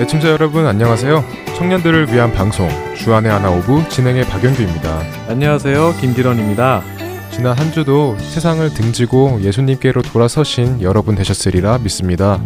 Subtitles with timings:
[0.00, 1.24] 애청자 여러분 안녕하세요.
[1.56, 5.28] 청년들을 위한 방송 주안의 하나 오브 진행의 박영규입니다.
[5.28, 5.94] 안녕하세요.
[6.00, 6.82] 김기런입니다.
[7.30, 12.40] 지난 한 주도 세상을 등지고 예수님께로 돌아서신 여러분 되셨으리라 믿습니다.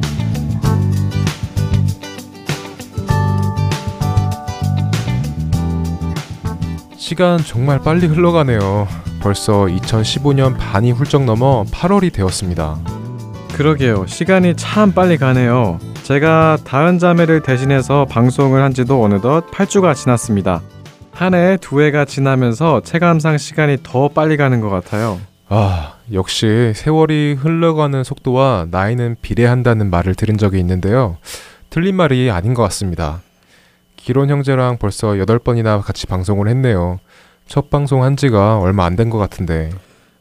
[7.04, 8.88] 시간 정말 빨리 흘러가네요.
[9.20, 12.78] 벌써 2015년 반이 훌쩍 넘어 8월이 되었습니다.
[13.52, 14.06] 그러게요.
[14.06, 15.78] 시간이 참 빨리 가네요.
[16.02, 20.62] 제가 다은 자매를 대신해서 방송을 한 지도 어느덧 8주가 지났습니다.
[21.12, 25.20] 한해두 해가 지나면서 체감상 시간이 더 빨리 가는 것 같아요.
[25.50, 31.18] 아, 역시 세월이 흘러가는 속도와 나이는 비례한다는 말을 들은 적이 있는데요.
[31.68, 33.20] 틀린 말이 아닌 것 같습니다.
[34.04, 36.98] 기론 형제랑 벌써 8번이나 같이 방송을 했네요.
[37.46, 39.70] 첫 방송 한 지가 얼마 안 된 것 같은데.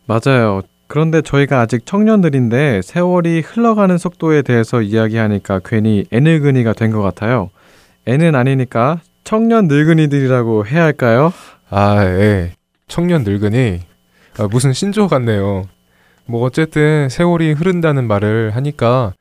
[0.06, 0.62] 맞아요.
[0.88, 7.50] 그런데 저희가 아직 청년들인데 세월이 흘러가는 속도에 대해서 이야기하니까 괜히 애늙은이가 된 것 같아요.
[8.06, 11.34] 애는 아니니까 청년 늙은이들이라고 해야 할까요?
[11.70, 12.54] 아, 예.
[12.88, 13.82] 청년 늙은이.
[14.38, 15.66] 아, 무슨 신조 같네요.
[16.26, 19.14] 뭐 어쨌든 세월이 흐른다는 말을 하니까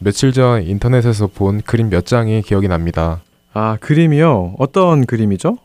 [0.00, 3.20] 며칠 전 인터넷에서 본 그림 몇 장이 기억이 납니다.
[3.60, 4.54] 아, 그림이요?
[4.60, 5.58] 어떤 그림이죠?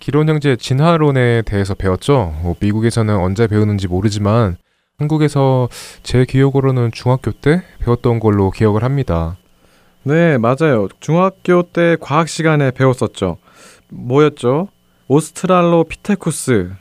[0.00, 2.34] 기론 형제 진화론에 대해서 배웠죠.
[2.42, 4.56] 뭐 미국에서는 언제 배우는지 모르지만
[4.98, 5.68] 한국에서
[6.02, 9.36] 제 기억으로는 중학교 때 배웠던 걸로 기억을 합니다.
[10.02, 10.88] 네, 맞아요.
[10.98, 13.36] 중학교 때 과학 시간에 배웠었죠.
[13.90, 14.66] 뭐였죠?
[15.06, 16.72] 오스트랄로피테쿠스,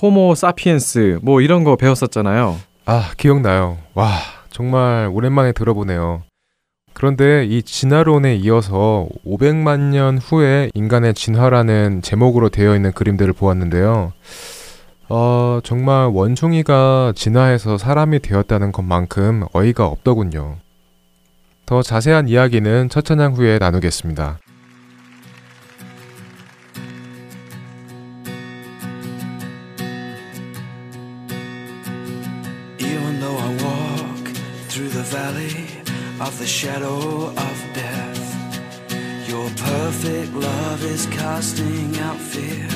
[0.00, 2.56] 호모 사피엔스, 뭐 이런 거 배웠었잖아요.
[2.86, 3.76] 아, 기억나요.
[3.92, 4.08] 와,
[4.48, 6.22] 정말 오랜만에 들어보네요.
[6.96, 14.14] 그런데 이 진화론에 이어서 500만 년 후에 인간의 진화라는 제목으로 되어 있는 그림들을 보았는데요.
[15.10, 20.56] 어, 정말 원숭이가 진화해서 사람이 되었다는 것만큼 어이가 없더군요.
[21.66, 24.38] 더 자세한 이야기는 첫 찬양 후에 나누겠습니다.
[36.20, 42.66] Of the shadow of death, your perfect love is casting out fear.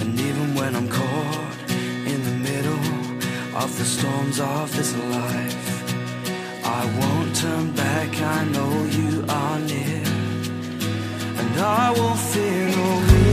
[0.00, 2.86] And even when I'm caught in the middle
[3.54, 5.94] of the storms of this life,
[6.64, 10.02] I won't turn back, I know you are near.
[11.40, 13.25] And I will fear no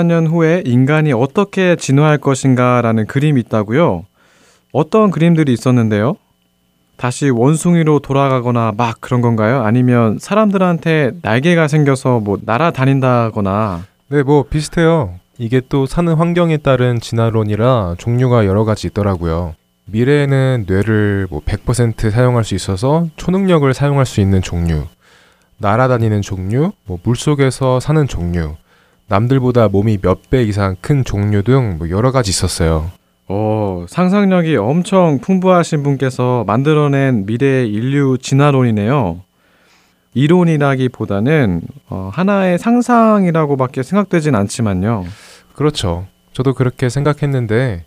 [0.00, 4.04] 500만 년 후에 인간이 어떻게 진화할 것인가라는 그림이 있다고요.
[4.72, 6.14] 어떤 그림들이 있었는데요?
[6.96, 9.62] 다시 원숭이로 돌아가거나 막 그런 건가요?
[9.62, 15.14] 아니면 사람들한테 날개가 생겨서 뭐 날아다닌다거나 네, 뭐 비슷해요.
[15.38, 19.54] 이게 또 사는 환경에 따른 진화론이라 종류가 여러 가지 있더라고요.
[19.86, 24.84] 미래에는 뇌를 뭐 100% 사용할 수 있어서 초능력을 사용할 수 있는 종류,
[25.58, 28.56] 날아다니는 종류, 뭐 물속에서 사는 종류,
[29.10, 32.90] 남들보다 몸이 몇 배 이상 큰 종류 등 뭐 여러 가지 있었어요.
[33.28, 39.20] 어, 상상력이 엄청 풍부하신 분께서 만들어낸 미래 인류 진화론이네요.
[40.14, 45.04] 이론이라기보다는 어, 하나의 상상이라고밖에 생각되진 않지만요.
[45.54, 46.06] 그렇죠.
[46.32, 47.84] 저도 그렇게 생각했는데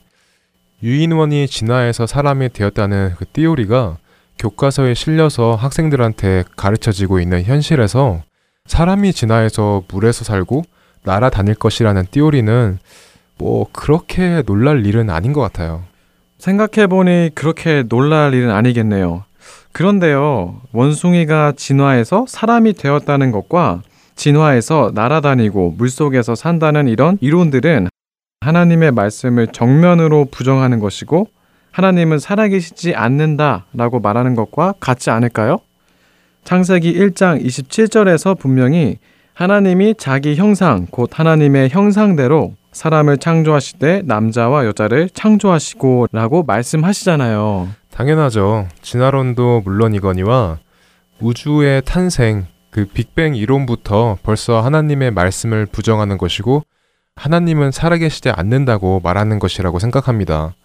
[0.82, 3.98] 유인원이 진화해서 사람이 되었다는 그 띠오리가
[4.40, 8.22] 교과서에 실려서 학생들한테 가르쳐지고 있는 현실에서
[8.66, 10.64] 사람이 진화해서 물에서 살고
[11.04, 12.80] 날아다닐 것이라는 띠오리는
[13.38, 15.84] 뭐 그렇게 놀랄 일은 아닌 것 같아요.
[16.38, 19.24] 생각해보니 그렇게 놀랄 일은 아니겠네요.
[19.72, 23.82] 그런데요, 원숭이가 진화해서 사람이 되었다는 것과
[24.16, 27.88] 진화해서 날아다니고 물속에서 산다는 이런 이론들은
[28.42, 31.28] 하나님의 말씀을 정면으로 부정하는 것이고
[31.72, 35.58] 하나님은 살아계시지 않는다라고 말하는 것과 같지 않을까요?
[36.44, 39.00] 창세기 1장 27절에서 분명히
[39.34, 47.70] 하나님이 자기 형상, 곧 하나님의 형상대로 사람을 창조하시되 남자와 여자를 창조하시고 라고 말씀하시잖아요.
[47.92, 48.68] 당연하죠.
[48.82, 50.60] 진화론도 물론이거니와
[51.20, 56.64] 우주의 탄생, 그 빅뱅 이론부터 벌써 하나님의 말씀을 부정하는 것이고
[57.16, 60.56] 하나님은 살아계시지 않는다고 말하는 것이라고 생각합니다.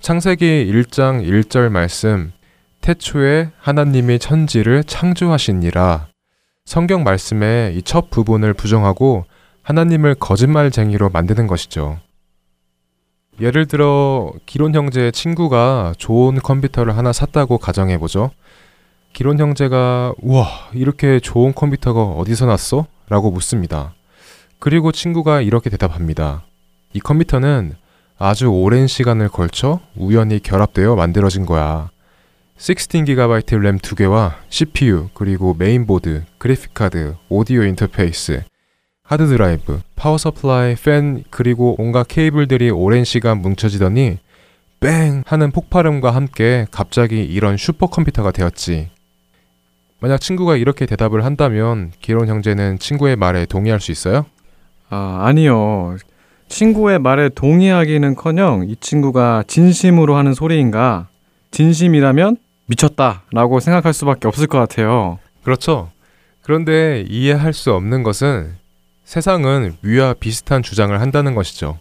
[0.00, 2.32] 창세기 1장 1절 말씀
[2.80, 6.06] 태초에 하나님이 천지를 창조하시니라
[6.68, 9.24] 성경 말씀의 이 첫 부분을 부정하고
[9.62, 11.98] 하나님을 거짓말쟁이로 만드는 것이죠.
[13.40, 18.32] 예를 들어 기론 형제의 친구가 좋은 컴퓨터를 하나 샀다고 가정해 보죠.
[19.14, 22.84] 기론 형제가 우와 이렇게 좋은 컴퓨터가 어디서 났어?
[23.08, 23.94] 라고 묻습니다.
[24.58, 26.44] 그리고 친구가 이렇게 대답합니다.
[26.92, 27.76] 이 컴퓨터는
[28.18, 31.88] 아주 오랜 시간을 걸쳐 우연히 결합되어 만들어진 거야.
[32.58, 38.42] 16GB 램 2개와 CPU, 그리고 메인보드, 그래픽카드, 오디오 인터페이스,
[39.04, 44.18] 하드드라이브, power supply, 팬, 그리고 온갖 케이블들이 오랜 시간 뭉쳐지더니
[44.80, 48.90] 뻥 하는 폭발음과 함께 갑자기 이런 슈퍼컴퓨터가 되었지.
[50.00, 54.26] 만약 친구가 이렇게 대답을 한다면 기론 형제는 친구의 말에 동의할 수 있어요?
[54.90, 55.96] 아, 아니요.
[56.48, 61.08] 친구의 말에 동의하기는커녕 이 친구가 진심으로 하는 소리인가?
[61.50, 62.36] 진심이라면
[62.68, 65.18] 미쳤다라고 생각할 수밖에 없을 것 같아요.
[65.42, 65.90] 그렇죠.
[66.42, 68.54] 그런데 이해할 수 없는 것은
[69.04, 71.78] 세상은 위와 비슷한 주장을 한다는 것이죠.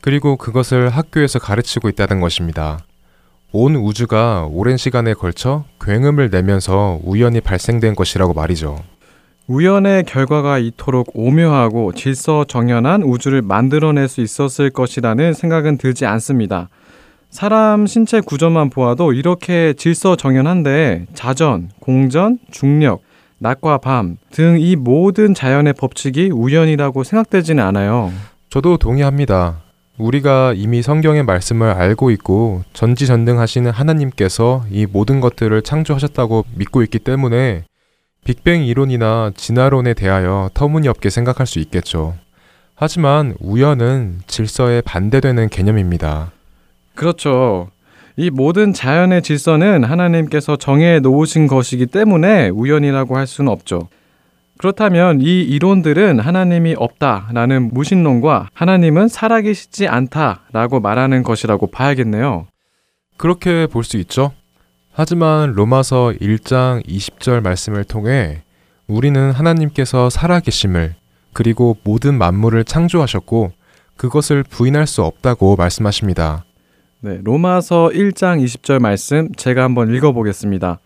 [0.00, 2.80] 그리고 그것을 학교에서 가르치고 있다는 것입니다.
[3.52, 8.82] 온 우주가 오랜 시간에 걸쳐 굉음을 내면서 우연히 발생된 것이라고 말이죠.
[9.46, 16.68] 우연의 결과가 이토록 오묘하고 질서정연한 우주를 만들어낼 수 있었을 것이라는 생각은 들지 않습니다.
[17.34, 23.02] 사람 신체 구조만 보아도 이렇게 질서 정연한데 자전, 공전, 중력,
[23.38, 28.12] 낮과 밤 등 이 모든 자연의 법칙이 우연이라고 생각되지는 않아요.
[28.50, 29.62] 저도 동의합니다.
[29.98, 37.64] 우리가 이미 성경의 말씀을 알고 있고 전지전능하시는 하나님께서 이 모든 것들을 창조하셨다고 믿고 있기 때문에
[38.24, 42.14] 빅뱅 이론이나 진화론에 대하여 터무니없게 생각할 수 있겠죠.
[42.76, 46.30] 하지만 우연은 질서에 반대되는 개념입니다.
[46.94, 47.68] 그렇죠.
[48.16, 53.88] 이 모든 자연의 질서는 하나님께서 정해 놓으신 것이기 때문에 우연이라고 할 수는 없죠.
[54.56, 62.46] 그렇다면 이 이론들은 하나님이 없다라는 무신론과 하나님은 살아계시지 않다라고 말하는 것이라고 봐야겠네요.
[63.16, 64.32] 그렇게 볼 수 있죠.
[64.92, 68.42] 하지만 로마서 1장 20절 말씀을 통해
[68.86, 70.94] 우리는 하나님께서 살아계심을
[71.32, 73.50] 그리고 모든 만물을 창조하셨고
[73.96, 76.44] 그것을 부인할 수 없다고 말씀하십니다.
[77.04, 80.78] 네, 로마서 1장 20절 말씀 제가 한번 읽어보겠습니다.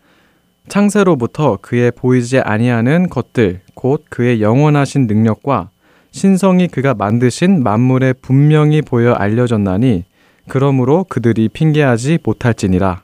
[0.67, 5.69] 창세로부터 그의 보이지 아니하는 것들 곧 그의 영원하신 능력과
[6.11, 10.03] 신성이 그가 만드신 만물에 분명히 보여 알려졌나니
[10.49, 13.01] 그러므로 그들이 핑계하지 못할지니라.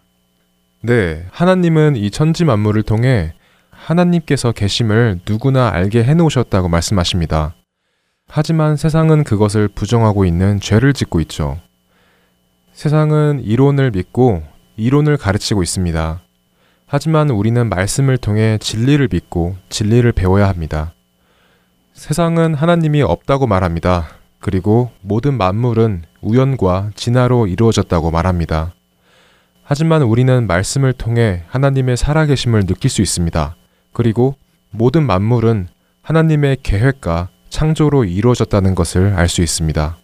[0.82, 3.34] 네, 하나님은 이 천지 만물을 통해
[3.70, 7.56] 하나님께서 계심을 누구나 알게 해 놓으셨다고 말씀하십니다.
[8.28, 11.62] 하지만 세상은 그것을 부정하고 있는 죄를 짓고 있죠.
[12.76, 14.44] 세상은 이론을 믿고
[14.76, 16.22] 이론을 가르치고 있습니다.
[16.86, 20.94] 하지만 우리는 말씀을 통해 진리를 믿고 진리를 배워야 합니다.
[21.94, 24.10] 세상은 하나님이 없다고 말합니다.
[24.40, 28.74] 그리고 모든 만물은 우연과 진화로 이루어졌다고 말합니다.
[29.64, 33.56] 하지만 우리는 말씀을 통해 하나님의 살아계심을 느낄 수 있습니다.
[33.94, 34.36] 그리고
[34.72, 35.70] 모든 만물은
[36.02, 39.98] 하나님의 계획과 창조로 이루어졌다는 것을 알 수 있습니다.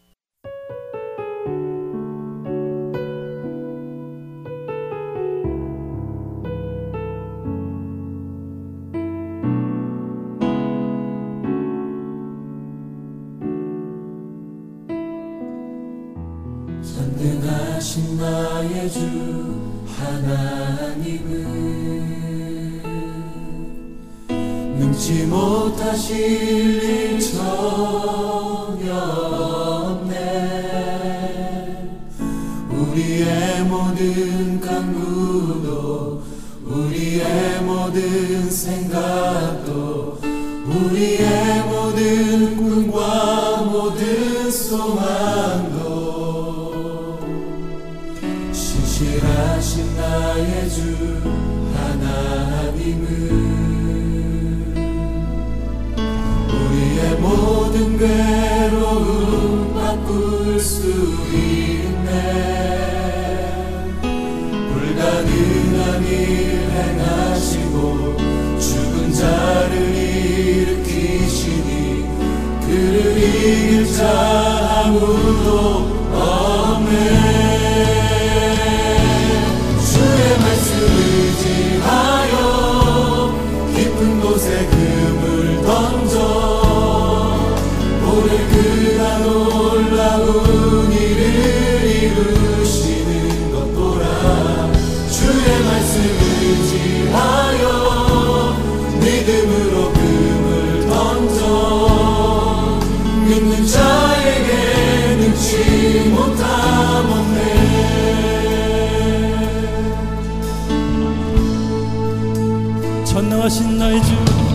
[113.41, 114.10] 전능하신 나의 주.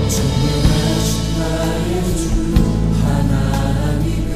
[0.09, 2.31] 전능하신 나의 주
[3.03, 4.31] 하나님은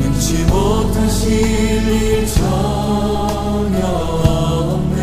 [0.00, 1.30] 능치 못하실
[1.86, 3.78] 일 전혀
[4.66, 5.02] 없네.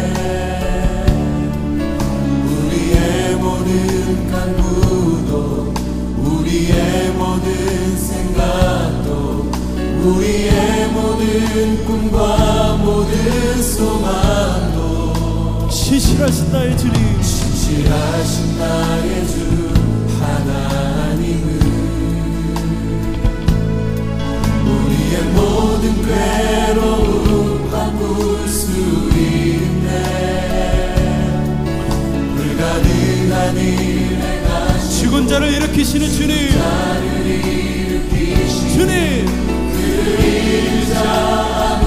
[2.46, 5.74] 우리의 모든 간구도
[6.18, 9.50] 우리의 모든 생각도
[10.04, 14.41] 우리의 모든 꿈과 모든 소망도
[16.02, 17.22] 신실하신 나의 주님.
[17.22, 19.36] 신실하신 나의 주
[20.20, 21.62] 하나님은
[24.66, 28.72] 우리의 모든 괴로움 바꿀 수
[29.16, 29.92] 있네.
[32.36, 36.58] 불가능한 일 행하시 죽은 자를 일으키시는 주님.
[36.58, 39.30] 나를 일으키시 주님.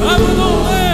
[0.07, 0.94] 아무도 없네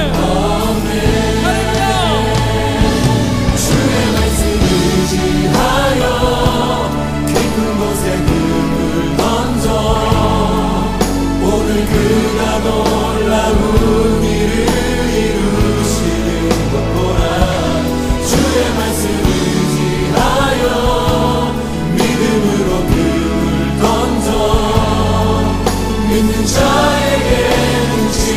[26.11, 27.49] 믿는 자에게
[27.89, 28.33] 능치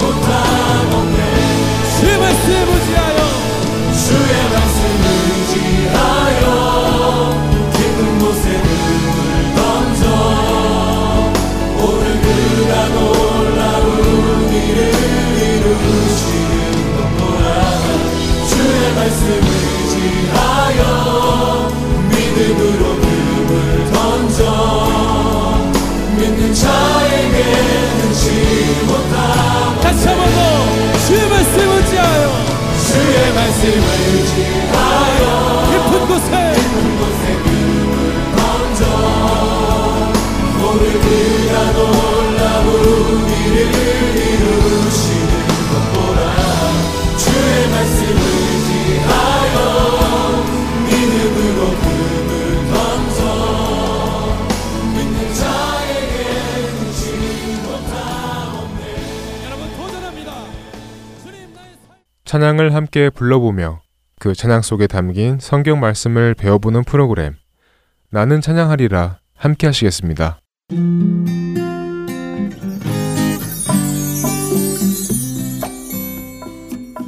[0.00, 1.23] 못함 없네
[19.04, 19.26] 말씀
[19.84, 20.80] 의지하여
[22.08, 24.40] 믿음으로 금을 던져
[26.16, 27.36] 믿는 자에게
[28.00, 28.24] 능치
[28.86, 30.38] 못함 다시 한번 더.
[31.06, 32.24] 주의 말씀 의지하여.
[32.86, 33.84] 주의 말씀을
[34.14, 35.22] 의지하여
[35.70, 36.30] 깊은 곳에.
[36.54, 37.92] 깊은 곳에 금을
[38.36, 38.80] 던져
[40.64, 42.72] 오늘 그가 놀라운
[43.28, 43.58] 일을
[44.16, 45.32] 이루시는
[45.68, 46.20] 것 보라
[47.18, 48.63] 주의 말씀을
[62.34, 63.80] 찬양을 함께 불러보며
[64.18, 67.36] 그 찬양 속에 담긴 성경 말씀을 배워보는 프로그램
[68.10, 70.40] 나는 찬양하리라 함께 하시겠습니다.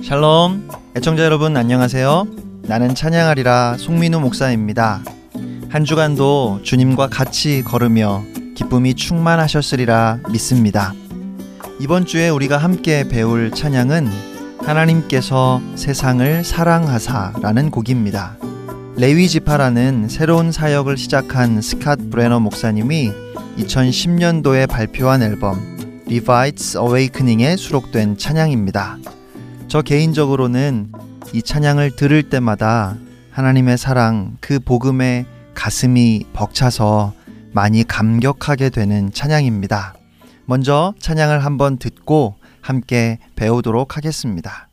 [0.04, 5.00] 샬롬 애청자 여러분 안녕하세요 나는 찬양하리라 송민우 목사입니다
[5.68, 8.24] 한 주간도 주님과 같이 걸으며
[8.56, 10.94] 기쁨이 충만하셨으리라 믿습니다.
[11.78, 14.08] 이번 주에 우리가 함께 배울 찬양은
[14.60, 18.36] 하나님께서 세상을 사랑하사라는 곡입니다.
[18.96, 23.12] 레위 지파라는 새로운 사역을 시작한 스캇 브레너 목사님이
[23.58, 25.76] 2010년도에 발표한 앨범
[26.08, 28.98] Levites Awakening에 수록된 찬양입니다.
[29.68, 30.92] 저 개인적으로는
[31.32, 32.96] 이 찬양을 들을 때마다
[33.30, 37.12] 하나님의 사랑, 그 복음에 가슴이 벅차서
[37.52, 39.94] 많이 감격하게 되는 찬양입니다.
[40.46, 44.68] 먼저 찬양을 한번 듣고 함께 배우도록 하겠습니다.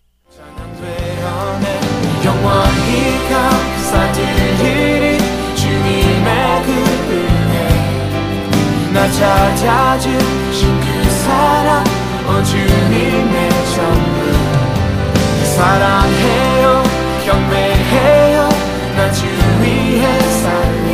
[8.94, 11.84] 나 찾아주신 그 사랑
[12.28, 14.03] 오 주님의 전부
[15.56, 16.84] 사랑해요
[17.26, 18.50] 경배해요
[18.96, 20.88] 나 주 위에 살리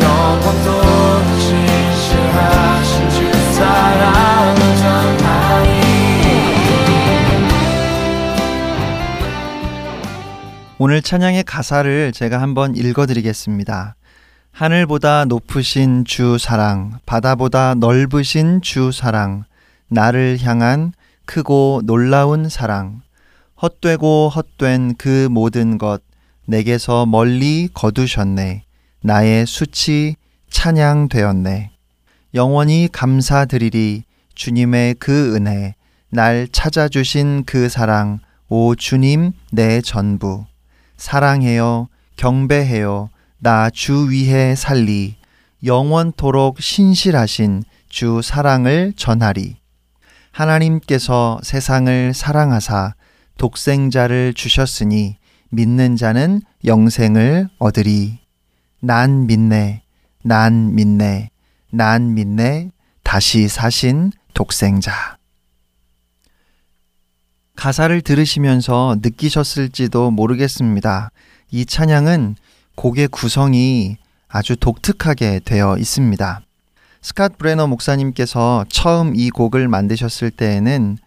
[0.00, 5.70] 영원토록 진실하신 주 사랑을 전하리
[10.78, 13.96] 오늘 찬양의 가사를 제가 한번 읽어드리겠습니다.
[14.52, 19.44] 하늘보다 높으신 주 사랑, 바다보다 넓으신 주 사랑,
[19.88, 20.92] 나를 향한
[21.24, 23.00] 크고 놀라운 사랑,
[23.60, 26.02] 헛되고 헛된 그 모든 것
[26.46, 28.64] 내게서 멀리 거두셨네.
[29.02, 30.16] 나의 수치
[30.50, 31.70] 찬양되었네.
[32.34, 35.74] 영원히 감사드리리 주님의 그 은혜,
[36.10, 40.44] 날 찾아주신 그 사랑, 오 주님 내 전부.
[40.96, 45.16] 사랑해요, 경배해요, 나 주 위에 살리,
[45.64, 49.56] 영원토록 신실하신 주 사랑을 전하리.
[50.32, 52.94] 하나님께서 세상을 사랑하사
[53.38, 55.16] 독생자를 주셨으니
[55.50, 58.18] 믿는 자는 영생을 얻으리.
[58.80, 59.82] 난 믿네,
[60.22, 61.30] 난 믿네,
[61.70, 62.70] 난 믿네,
[63.02, 65.16] 다시 사신 독생자.
[67.56, 71.10] 가사를 들으시면서 느끼셨을지도 모르겠습니다.
[71.50, 72.36] 이 찬양은
[72.74, 73.96] 곡의 구성이
[74.28, 76.40] 아주 독특하게 되어 있습니다.
[77.00, 80.98] 스캇 브레너 목사님께서 처음 이 곡을 만드셨을 때에는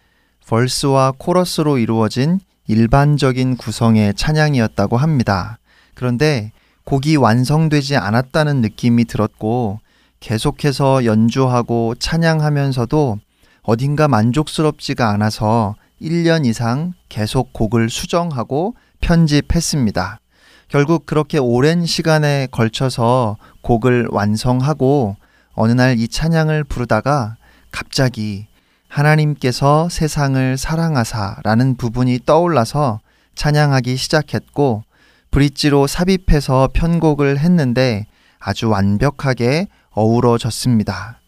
[0.46, 5.58] 벌스와 코러스로 이루어진 일반적인 구성의 찬양이었다고 합니다.
[5.94, 6.52] 그런데
[6.84, 9.80] 곡이 완성되지 않았다는 느낌이 들었고
[10.20, 13.18] 계속해서 연주하고 찬양하면서도
[13.62, 20.20] 어딘가 만족스럽지가 않아서 1년 이상 계속 곡을 수정하고 편집했습니다.
[20.68, 25.16] 결국 그렇게 오랜 시간에 걸쳐서 곡을 완성하고
[25.54, 27.36] 어느 날 이 찬양을 부르다가
[27.70, 28.46] 갑자기
[28.90, 33.00] 하나님께서 세상을 사랑하사라는 부분이 떠올라서
[33.36, 34.82] 찬양하기 시작했고
[35.30, 38.06] 브릿지로 삽입해서 편곡을 했는데
[38.40, 41.20] 아주 완벽하게 어우러졌습니다.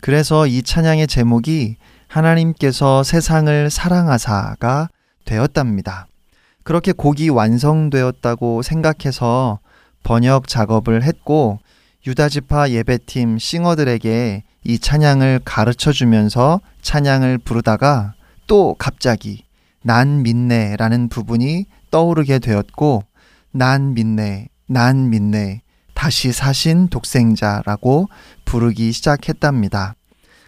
[0.00, 1.76] 그래서 이 찬양의 제목이
[2.06, 4.88] 하나님께서 세상을 사랑하사가
[5.24, 6.06] 되었답니다.
[6.62, 9.58] 그렇게 곡이 완성되었다고 생각해서
[10.04, 11.58] 번역 작업을 했고
[12.06, 18.14] 유다지파 예배팀 싱어들에게 이 찬양을 가르쳐 주면서 찬양을 부르다가
[18.46, 19.44] 또 갑자기
[19.82, 23.02] 난 믿네라는 부분이 떠오르게 되었고
[23.52, 25.60] 난 믿네, 난 믿네,
[25.92, 28.08] 다시 사신 독생자라고
[28.46, 29.96] 부르기 시작했답니다.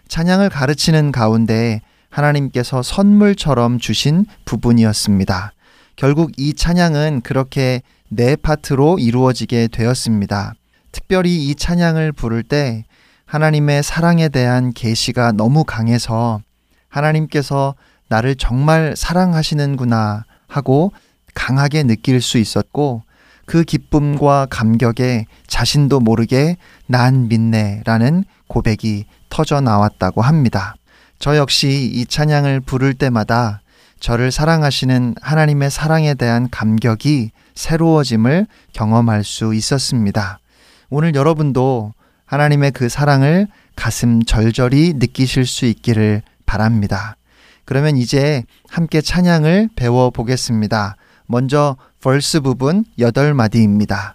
[0.08, 5.52] 찬양을 가르치는 가운데 하나님께서 선물처럼 주신 부분이었습니다.
[5.96, 10.54] 결국 이 찬양은 그렇게 네 파트로 이루어지게 되었습니다.
[10.90, 12.84] 특별히 이 찬양을 부를 때
[13.30, 16.40] 하나님의 사랑에 대한 계시가 너무 강해서
[16.88, 17.76] 하나님께서
[18.08, 20.92] 나를 정말 사랑하시는구나 하고
[21.32, 23.04] 강하게 느낄 수 있었고
[23.46, 26.56] 그 기쁨과 감격에 자신도 모르게
[26.88, 30.74] 난 믿네라는 고백이 터져 나왔다고 합니다.
[31.20, 33.60] 저 역시 이 찬양을 부를 때마다
[34.00, 40.40] 저를 사랑하시는 하나님의 사랑에 대한 감격이 새로워짐을 경험할 수 있었습니다.
[40.88, 41.92] 오늘 여러분도
[42.30, 47.16] 하나님의 그 사랑을 가슴 절절히 느끼실 수 있기를 바랍니다.
[47.64, 50.94] 그러면 이제 함께 찬양을 배워 보겠습니다.
[51.26, 54.12] 먼저 벌스 부분 8마디입니다.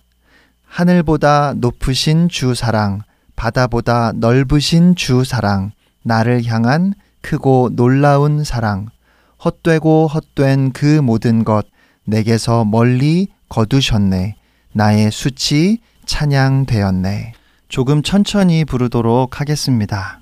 [0.65, 3.01] 하늘보다 높으신 주 사랑,
[3.35, 8.87] 바다보다 넓으신 주 사랑, 나를 향한 크고 놀라운 사랑,
[9.43, 11.65] 헛되고 헛된 그 모든 것
[12.05, 14.37] 내게서 멀리 거두셨네.
[14.71, 17.33] 나의 수치 찬양되었네.
[17.75, 20.21] 조금 천천히 부르도록 하겠습니다.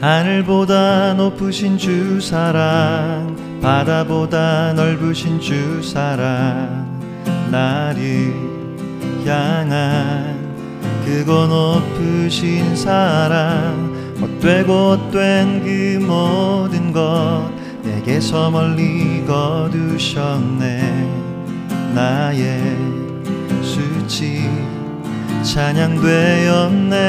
[0.00, 7.00] 하늘보다 높으신 주 사랑, 바다보다 넓으신 주 사랑,
[7.50, 8.32] 나를
[9.26, 10.54] 향한
[11.04, 17.50] 그거 높으신 사랑 헛되고 헛된 그 모든 것
[17.82, 20.82] 내게서 멀리 거두셨네
[21.96, 22.76] 나의
[23.60, 24.71] 수치
[25.42, 27.02] 찬양되었네.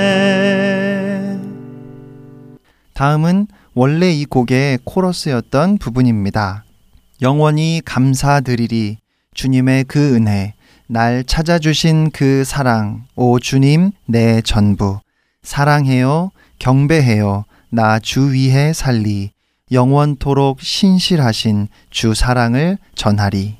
[2.93, 6.63] 다음은 원래 이 곡의 코러스였던 부분입니다.
[7.21, 8.97] 영원히 감사드리리
[9.33, 10.53] 주님의 그 은혜
[10.87, 14.99] 날 찾아주신 그 사랑 오 주님 내 전부.
[15.41, 19.31] 사랑해요 경배해요 나 주 위에 살리.
[19.71, 23.57] 영원토록 신실하신 주 사랑을 전하리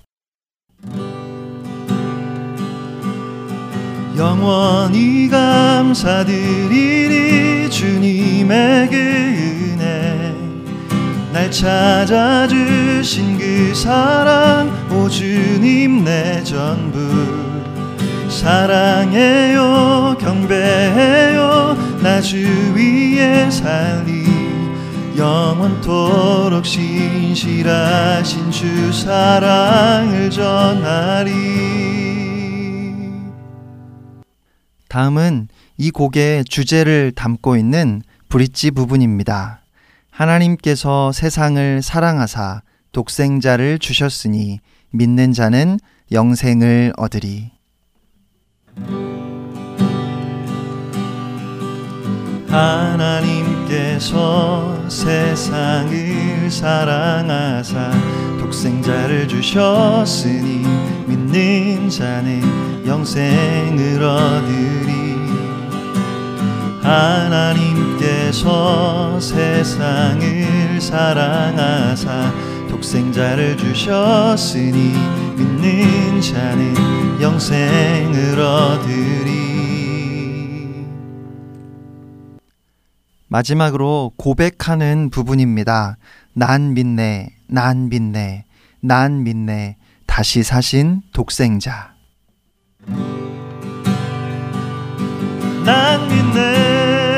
[4.24, 6.00] 영원히 감사드리리
[7.70, 10.34] 주님의 그 은혜.
[11.34, 17.00] 날 찾아주신 그 사랑 오 주님 내 전부.
[18.30, 22.38] 사랑해요 경배해요 나 주
[22.78, 24.24] 위에 살리.
[25.18, 32.13] 영원토록 신실하신 주 사랑을 전하리
[34.94, 35.48] 다음은
[35.80, 39.64] 이 곡의 주제를 담고 있는 브릿지 부분입니다.
[40.12, 44.60] 하나님께서 세상을 사랑하사 독생자를 주셨으니
[44.92, 45.80] 믿는 자는
[46.12, 47.50] 영생을 얻으리.
[52.48, 53.43] 하나님
[53.74, 57.90] 께서 세상을 사랑하사
[58.40, 60.64] 독생자를 주셨으니
[61.08, 65.18] 믿는 자는 영생을 얻으리.
[66.84, 68.40] 하나님께서
[69.20, 72.32] 세상을 사랑하사
[72.70, 74.94] 독생자를 주셨으니
[75.36, 79.43] 믿는 자는 영생을 얻으리
[83.34, 85.98] 마지막으로 고백하는 부분입니다.
[86.34, 88.46] 난 믿네, 난 믿네,
[88.80, 91.96] 난 믿네, 다시 사신 독생자.
[95.66, 97.10] 난 믿네,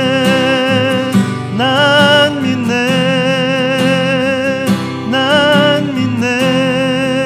[1.57, 2.75] 난 믿네,
[5.11, 7.25] 난 믿네,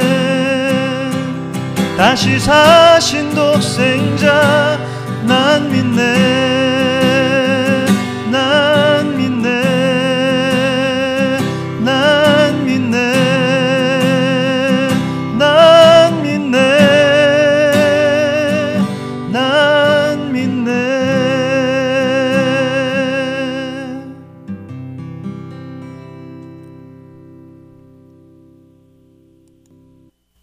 [1.96, 4.80] 다시 사신 독생자,
[5.28, 6.49] 난 믿네.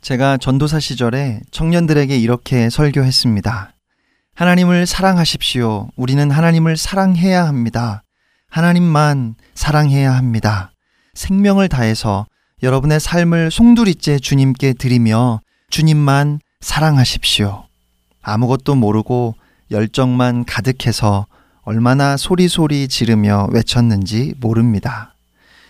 [0.07, 3.73] 제가 전도사 시절에 청년들에게 이렇게 설교했습니다.
[4.37, 5.89] 하나님을 사랑하십시오.
[5.97, 8.05] 우리는 하나님을 사랑해야 합니다.
[8.49, 10.71] 하나님만 사랑해야 합니다.
[11.15, 12.25] 생명을 다해서
[12.63, 15.41] 여러분의 삶을 송두리째 주님께 드리며
[15.71, 17.65] 주님만 사랑하십시오.
[18.23, 19.35] 아무것도 모르고
[19.73, 21.27] 열정만 가득해서
[21.63, 25.17] 얼마나 소리소리 지르며 외쳤는지 모릅니다.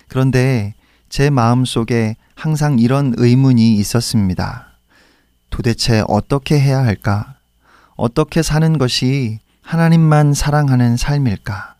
[0.08, 0.74] 그런데
[1.16, 4.66] 제 마음 속에 항상 이런 의문이 있었습니다.
[5.48, 7.36] 도대체 어떻게 해야 할까?
[7.94, 11.74] 어떻게 사는 것이 하나님만 사랑하는 삶일까?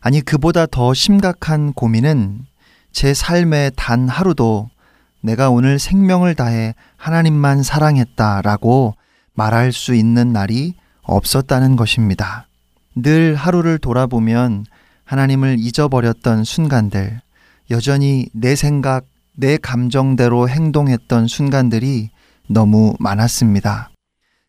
[0.00, 2.46] 아니, 그보다 더 심각한 고민은
[2.90, 4.70] 제 삶의 단 하루도
[5.20, 8.94] 내가 오늘 생명을 다해 하나님만 사랑했다 라고
[9.34, 10.72] 말할 수 있는 날이
[11.02, 12.46] 없었다는 것입니다.
[12.96, 14.64] 늘 하루를 돌아보면
[15.04, 17.20] 하나님을 잊어버렸던 순간들,
[17.70, 19.04] 여전히 내 생각,
[19.34, 22.10] 내 감정대로 행동했던 순간들이
[22.48, 23.90] 너무 많았습니다.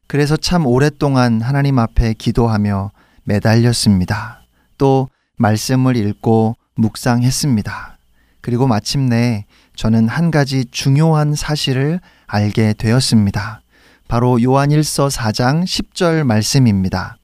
[0.07, 2.91] 그래서 참 오랫동안 하나님 앞에 기도하며
[3.25, 4.41] 매달렸습니다.
[4.77, 7.97] 또 말씀을 읽고 묵상했습니다.
[8.41, 13.61] 그리고 마침내 저는 한 가지 중요한 사실을 알게 되었습니다.
[14.07, 17.17] 바로 요한일서 4장 10절 말씀입니다.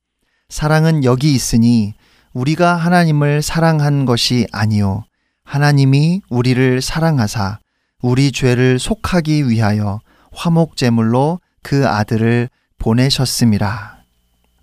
[0.50, 1.96] 사랑은 여기 있으니
[2.34, 5.06] 우리가 하나님을 사랑한 것이 아니요
[5.46, 7.60] 하나님이 우리를 사랑하사
[8.02, 10.02] 우리 죄를 속하기 위하여
[10.34, 13.96] 화목 제물로 그 아들을 보내셨음이라.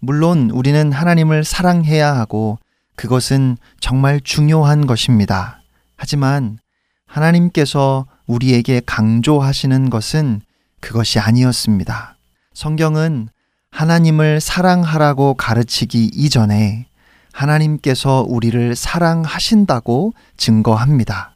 [0.00, 2.58] 물론 우리는 하나님을 사랑해야 하고
[2.96, 5.62] 그것은 정말 중요한 것입니다.
[5.96, 6.58] 하지만
[7.06, 10.40] 하나님께서 우리에게 강조하시는 것은
[10.80, 12.16] 그것이 아니었습니다.
[12.54, 13.28] 성경은
[13.70, 16.86] 하나님을 사랑하라고 가르치기 이전에
[17.32, 21.34] 하나님께서 우리를 사랑하신다고 증거합니다.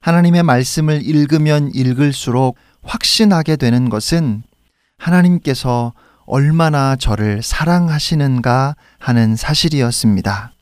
[0.00, 4.42] 하나님의 말씀을 읽으면 읽을수록 확신하게 되는 것은
[4.98, 5.92] 하나님께서
[6.26, 10.52] 얼마나 저를 사랑하시는가 하는 사실이었습니다.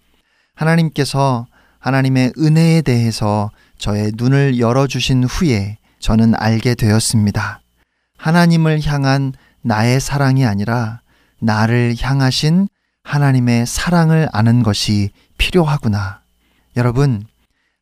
[0.55, 1.47] 하나님께서
[1.79, 7.61] 하나님의 은혜에 대해서 저의 눈을 열어주신 후에 저는 알게 되었습니다.
[8.17, 9.33] 하나님을 향한
[9.63, 11.01] 나의 사랑이 아니라
[11.41, 12.69] 나를 향하신
[13.05, 16.21] 하나님의 사랑을 아는 것이 필요하구나.
[16.77, 17.25] 여러분,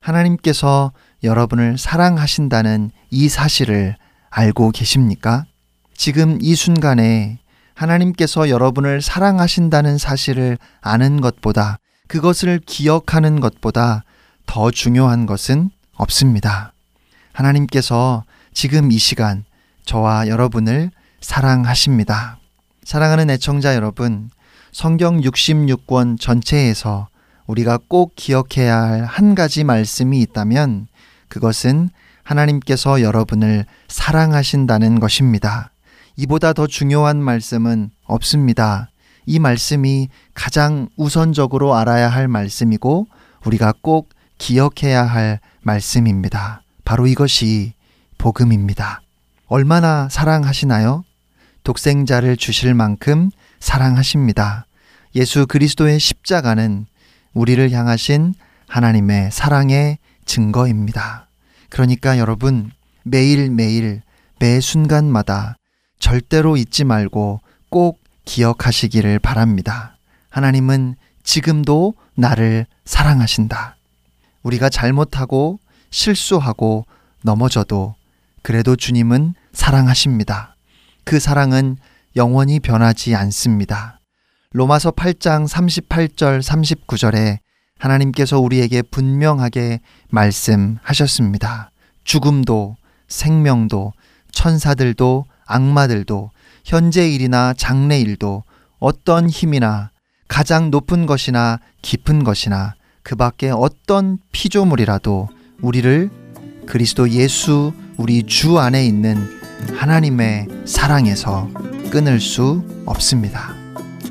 [0.00, 3.96] 하나님께서 여러분을 사랑하신다는 이 사실을
[4.30, 5.46] 알고 계십니까?
[5.94, 7.38] 지금 이 순간에
[7.74, 14.02] 하나님께서 여러분을 사랑하신다는 사실을 아는 것보다 그것을 기억하는 것보다
[14.46, 16.72] 더 중요한 것은 없습니다.
[17.32, 19.44] 하나님께서 지금 이 시간
[19.84, 22.38] 저와 여러분을 사랑하십니다.
[22.84, 24.30] 사랑하는 애청자 여러분,
[24.72, 27.08] 성경 66권 전체에서
[27.46, 30.86] 우리가 꼭 기억해야 할 한 가지 말씀이 있다면
[31.28, 31.90] 그것은
[32.22, 35.70] 하나님께서 여러분을 사랑하신다는 것입니다.
[36.16, 38.90] 이보다 더 중요한 말씀은 없습니다.
[39.26, 43.06] 이 말씀이 가장 우선적으로 알아야 할 말씀이고
[43.44, 44.08] 우리가 꼭
[44.38, 46.62] 기억해야 할 말씀입니다.
[46.84, 47.74] 바로 이것이
[48.18, 49.00] 복음입니다.
[49.46, 51.04] 얼마나 사랑하시나요?
[51.64, 53.30] 독생자를 주실 만큼
[53.62, 54.66] 사랑하십니다.
[55.14, 56.84] 예수 그리스도의 십자가는
[57.32, 58.34] 우리를 향하신
[58.66, 61.28] 하나님의 사랑의 증거입니다.
[61.70, 62.72] 그러니까 여러분,
[63.04, 64.02] 매일매일,
[64.40, 65.56] 매 순간마다
[66.00, 69.96] 절대로 잊지 말고 꼭 기억하시기를 바랍니다.
[70.30, 73.76] 하나님은 지금도 나를 사랑하신다.
[74.42, 76.84] 우리가 잘못하고 실수하고
[77.22, 77.94] 넘어져도
[78.42, 80.56] 그래도 주님은 사랑하십니다.
[81.04, 81.76] 그 사랑은
[82.16, 84.00] 영원히 변하지 않습니다.
[84.52, 87.38] 로마서 8장 38절 39절에
[87.78, 91.70] 하나님께서 우리에게 분명하게 말씀하셨습니다.
[92.04, 92.76] 죽음도
[93.08, 93.92] 생명도
[94.30, 96.30] 천사들도 악마들도
[96.64, 98.44] 현재 일이나 장래 일도
[98.78, 99.90] 어떤 힘이나
[100.28, 105.28] 가장 높은 것이나 깊은 것이나 그 밖에 어떤 피조물이라도
[105.60, 106.10] 우리를
[106.66, 109.16] 그리스도 예수 우리 주 안에 있는
[109.76, 111.48] 하나님의 사랑에서
[111.92, 113.54] 끊을 수 없습니다.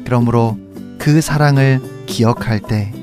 [0.06, 0.56] 그러므로
[1.00, 2.94] 그 사랑을 기억할 때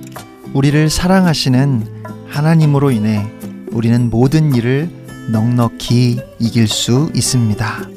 [0.54, 3.26] 우리를 사랑하시는 하나님으로 인해
[3.72, 4.88] 우리는 모든 일을
[5.32, 7.88] 넉넉히 이길 수 있습니다.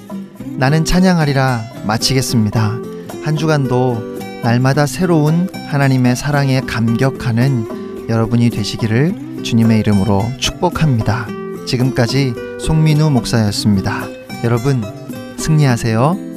[0.58, 2.80] 나는 찬양하리라 마치겠습니다.
[3.24, 11.28] 한 주간도 날마다 새로운 하나님의 사랑에 감격하는 여러분이 되시기를 주님의 이름으로 축복합니다.
[11.68, 14.08] 지금까지 송민우 목사였습니다.
[14.44, 14.84] 여러분,
[15.38, 16.31] 승리하세요.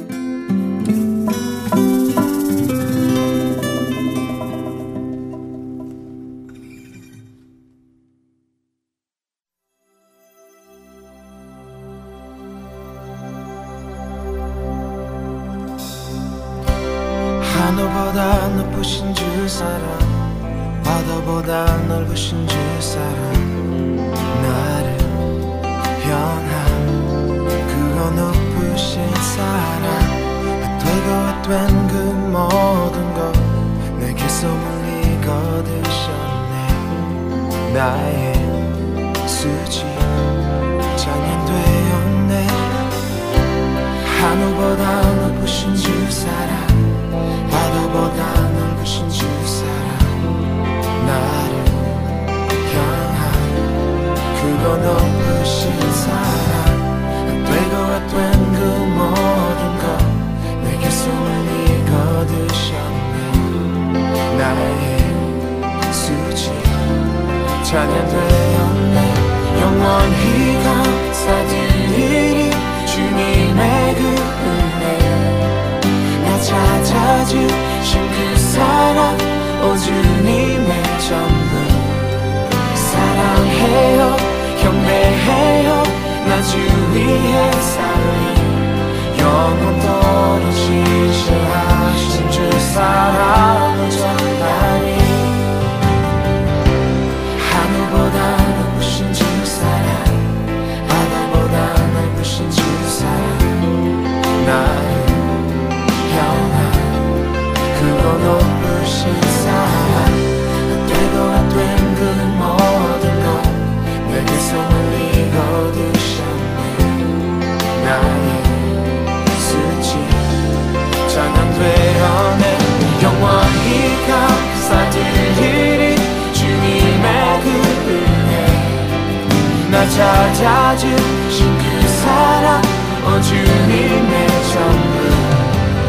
[130.45, 132.61] 찾으신 그 사랑
[133.03, 135.09] 어주님의 전부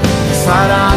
[0.02, 0.95] 그 사랑.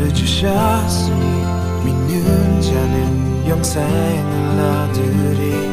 [0.00, 1.44] 독생자를 주셨으니
[1.84, 5.70] 믿는 자는 영생을 얻으리.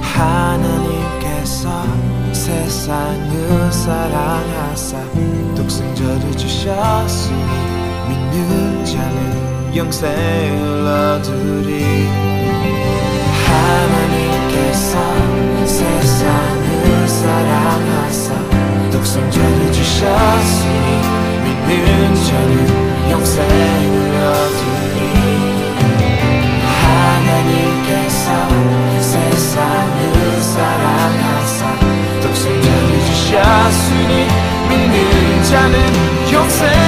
[0.00, 1.84] 하나님께서
[2.32, 5.02] 세상을 사랑하사
[5.56, 7.36] 독생자를 주셨으니
[8.08, 12.08] 믿는 자는 영생을 얻으리.
[13.46, 14.98] 하나님께서
[15.66, 18.34] 세상을 사랑하사
[18.92, 21.33] 독생자를 주셨으니
[21.66, 23.94] 믿는 자는 영생을
[24.26, 24.74] 얻으리.
[26.82, 28.26] 하나님께서
[29.00, 31.60] 세상을 사랑하사
[32.22, 34.12] 독생자를 주셨으니
[34.68, 35.74] 믿는 자는
[36.32, 36.83] 영생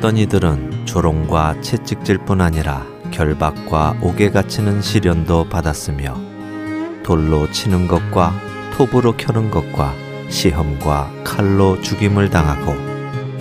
[0.00, 6.18] 어떤 이들은 조롱과 채찍질 뿐 아니라 결박과 옥에 갇히는 시련도 받았으며
[7.02, 8.32] 돌로 치는 것과
[8.78, 9.92] 톱으로 켜는 것과
[10.30, 12.72] 시험과 칼로 죽임을 당하고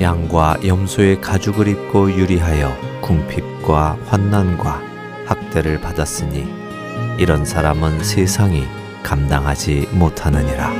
[0.01, 4.81] 양과 염소의 가죽을 입고 유리하여 궁핍과 환난과
[5.27, 6.45] 학대를 받았으니
[7.17, 8.65] 이런 사람은 세상이
[9.01, 10.73] 감당하지 못하느니라.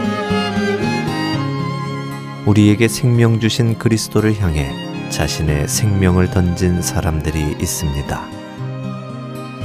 [2.45, 8.21] 우리에게 생명 주신 그리스도를 향해 자신의 생명을 던진 사람들이 있습니다.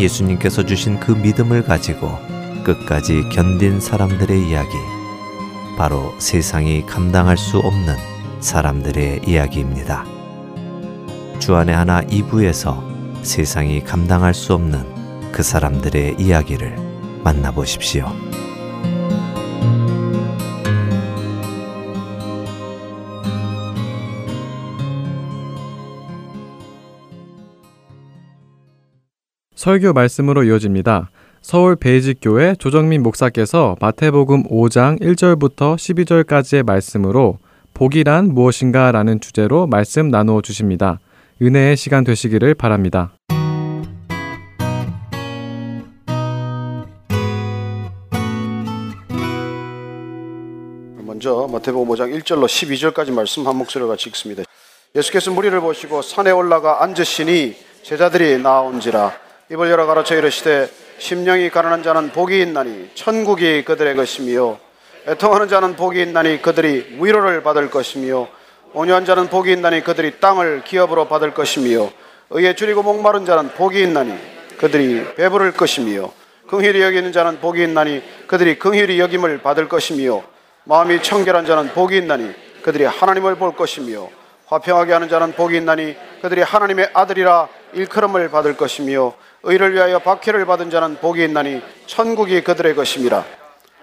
[0.01, 2.18] 예수님께서 주신 그 믿음을 가지고
[2.64, 4.74] 끝까지 견딘 사람들의 이야기.
[5.76, 7.95] 바로 세상이 감당할 수 없는
[8.40, 10.05] 사람들의 이야기입니다.
[11.38, 12.82] 주안의 하나 2부에서
[13.22, 16.76] 세상이 감당할 수 없는 그 사람들의 이야기를
[17.22, 18.07] 만나보십시오.
[29.65, 31.09] 설교 말씀으로 이어집니다.
[31.41, 37.39] 서울 베이직교회 조정민 목사께서 마태복음 5장 1절부터 12절까지의 말씀으로
[37.73, 41.01] 복이란 무엇인가 라는 주제로 말씀 나누어 주십니다.
[41.41, 43.15] 은혜의 시간 되시기를 바랍니다.
[50.99, 54.43] 먼저 마태복음 5장 1절로 12절까지 말씀 한 목소리로 같이 읽습니다.
[54.95, 62.12] 예수께서 무리를 보시고 산에 올라가 앉으시니 제자들이 나온지라 입을 열어 가로쳐 이르시되 심령이 가난한 자는
[62.12, 64.59] 복이 있나니 천국이 그들의 것이며
[65.07, 68.26] 애통하는 자는 복이 있나니 그들이 위로를 받을 것이며
[68.72, 71.90] 온유한 자는 복이 있나니 그들이 땅을 기업으로 받을 것이며
[72.30, 74.18] 의에 줄이고 목마른 자는 복이 있나니
[74.57, 76.11] 그들이 배부를 것이며
[76.49, 80.22] 긍휼히 여기는 자는 복이 있나니 그들이 긍휼히 여김을 받을 것이며
[80.64, 82.32] 마음이 청결한 자는 복이 있나니
[82.62, 84.09] 그들이 하나님을 볼 것이며
[84.47, 89.12] 화평하게 하는 자는 복이 있나니 그들이 하나님의 아들이라 일컬음을 받을 것이며
[89.45, 93.24] 의를 위하여 박해를 받은 자는 복이 있나니 천국이 그들의 것임이라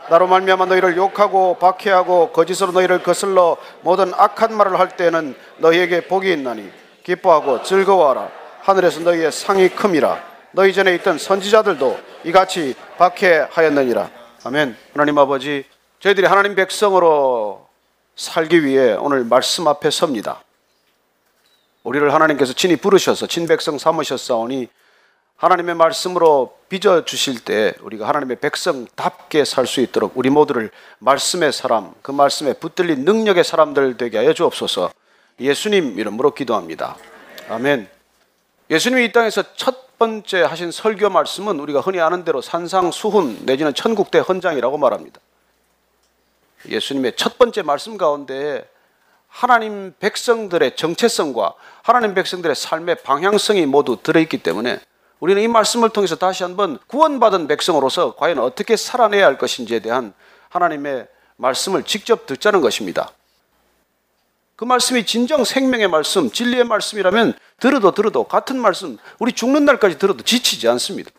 [0.10, 6.32] 나로 말미암아 너희를 욕하고 박해하고 거짓으로 너희를 거슬러 모든 악한 말을 할 때에는 너희에게 복이
[6.34, 6.70] 있나니
[7.04, 8.30] 기뻐하고 즐거워하라.
[8.62, 14.10] 하늘에서 너희의 상이 큼이라 너희 전에 있던 선지자들도 이같이 박해하였느니라.
[14.44, 14.76] 아멘.
[14.94, 15.64] 하나님 아버지
[16.00, 17.68] 저희들이 하나님 백성으로
[18.16, 20.44] 살기 위해 오늘 말씀 앞에 섭니다.
[21.84, 24.68] 우리를 하나님께서 친히 부르셔서 친백성 삼으셨사오니
[25.42, 30.70] 하나님의 말씀으로 빚어 주실 때 우리가 하나님의 백성답게 살 수 있도록 우리 모두를
[31.00, 34.92] 말씀의 사람, 그 말씀에 붙들린 능력의 사람들 되게 하여 주옵소서.
[35.40, 36.96] 예수님 이름으로 기도합니다.
[37.50, 37.90] 아멘.
[38.70, 44.20] 예수님이 이 땅에서 첫 번째 하신 설교 말씀은 우리가 흔히 아는 대로 산상수훈 내지는 천국대
[44.20, 45.20] 헌장이라고 말합니다.
[46.70, 48.70] 예수님의 첫 번째 말씀 가운데
[49.28, 54.80] 하나님 백성들의 정체성과 하나님 백성들의 삶의 방향성이 모두 들어있기 때문에
[55.22, 60.14] 우리는 이 말씀을 통해서 다시 한번 구원받은 백성으로서 과연 어떻게 살아내야 할 것인지에 대한
[60.50, 61.08] 하나님의
[61.38, 63.12] 말씀을 직접 듣자는 것입니다.
[64.56, 70.24] 그 말씀이 진정 생명의 말씀, 진리의 말씀이라면 들어도 들어도 같은 말씀, 우리 죽는 날까지 들어도
[70.24, 71.12] 지치지 않습니다.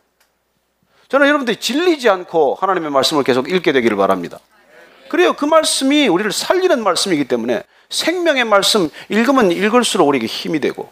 [1.08, 4.40] 저는 여러분들이 질리지 않고 하나님의 말씀을 계속 읽게 되기를 바랍니다.
[5.10, 5.34] 그래요.
[5.34, 10.90] 그 말씀이 우리를 살리는 말씀이기 때문에 생명의 말씀 읽으면 읽을수록 우리에게 힘이 되고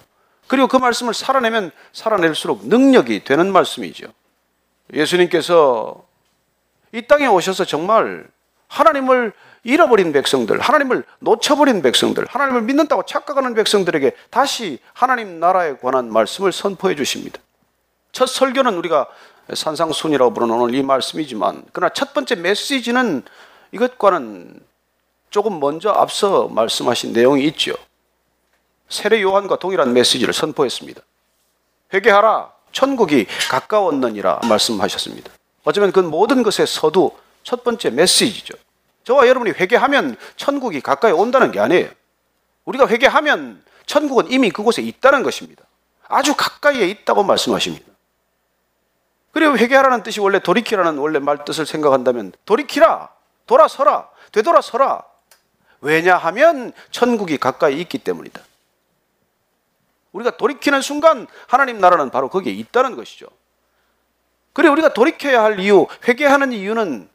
[0.50, 4.08] 그리고 그 말씀을 살아내면 살아낼수록 능력이 되는 말씀이죠.
[4.92, 6.04] 예수님께서
[6.90, 8.26] 이 땅에 오셔서 정말
[8.66, 9.32] 하나님을
[9.62, 16.96] 잃어버린 백성들, 하나님을 놓쳐버린 백성들, 하나님을 믿는다고 착각하는 백성들에게 다시 하나님 나라에 관한 말씀을 선포해
[16.96, 17.38] 주십니다.
[18.10, 19.06] 첫 설교는 우리가
[19.54, 23.22] 산상순이라고 부르는 오늘 이 말씀이지만, 그러나 첫 번째 메시지는
[23.70, 24.58] 이것과는
[25.30, 27.74] 조금 먼저 앞서 말씀하신 내용이 있죠.
[28.90, 31.00] 세례 요한과 동일한 메시지를 선포했습니다.
[31.94, 32.52] 회개하라.
[32.72, 35.32] 천국이 가까웠느니라 말씀하셨습니다.
[35.64, 37.10] 어쩌면 그 모든 것의 서두
[37.42, 38.54] 첫 번째 메시지죠.
[39.04, 41.88] 저와 여러분이 회개하면 천국이 가까이 온다는 게 아니에요.
[42.64, 45.64] 우리가 회개하면 천국은 이미 그곳에 있다는 것입니다.
[46.06, 47.86] 아주 가까이에 있다고 말씀하십니다.
[49.32, 53.08] 그리고 회개하라는 뜻이 원래 돌이키라는 원래 말 뜻을 생각한다면 돌이키라,
[53.46, 55.02] 돌아서라, 되돌아서라.
[55.80, 58.42] 왜냐하면 천국이 가까이 있기 때문이다.
[60.12, 63.26] 우리가 돌이키는 순간 하나님 나라는 바로 거기에 있다는 것이죠.
[64.52, 67.08] 그래 우리가 돌이켜야 할 이유, 회개하는 이유는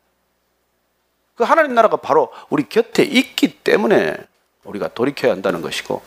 [1.35, 4.15] 그 하나님 나라가 바로 우리 곁에 있기 때문에
[4.63, 6.01] 우리가 돌이켜야 한다는 것이고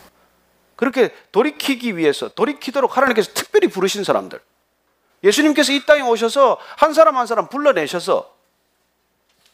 [0.75, 4.39] 그렇게 돌이키기 위해서 돌이키도록 하나님께서 특별히 부르신 사람들
[5.23, 8.33] 예수님께서 이 땅에 오셔서 한 사람 한 사람 불러내셔서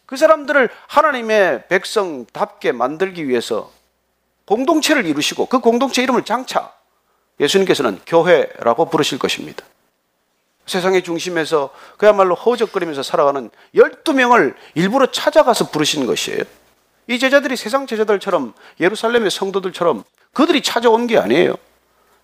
[0.06, 3.72] 그 사람들을 하나님의 백성답게 만들기 위해서
[4.46, 6.72] 공동체를 이루시고 그 공동체 이름을 장차
[7.40, 9.66] 예수님께서는 교회라고 부르실 것입니다.
[10.66, 16.44] 세상의 중심에서 그야말로 허우적거리면서 살아가는 12명을 일부러 찾아가서 부르시는 것이에요.
[17.08, 21.56] 이 제자들이 세상 제자들처럼 예루살렘의 성도들처럼 그들이 찾아온 게 아니에요.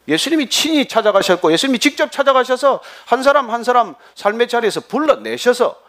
[0.07, 5.79] 예수님이 친히 찾아가셨고 예수님이 직접 찾아가셔서 한 사람 한 사람 삶의 자리에서 불러내셔서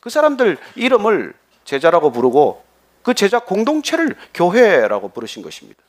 [0.00, 1.32] 그 사람들 이름을
[1.64, 2.62] 제자라고 부르고
[3.02, 5.82] 그 제자 공동체를 교회라고 부르신 것입니다.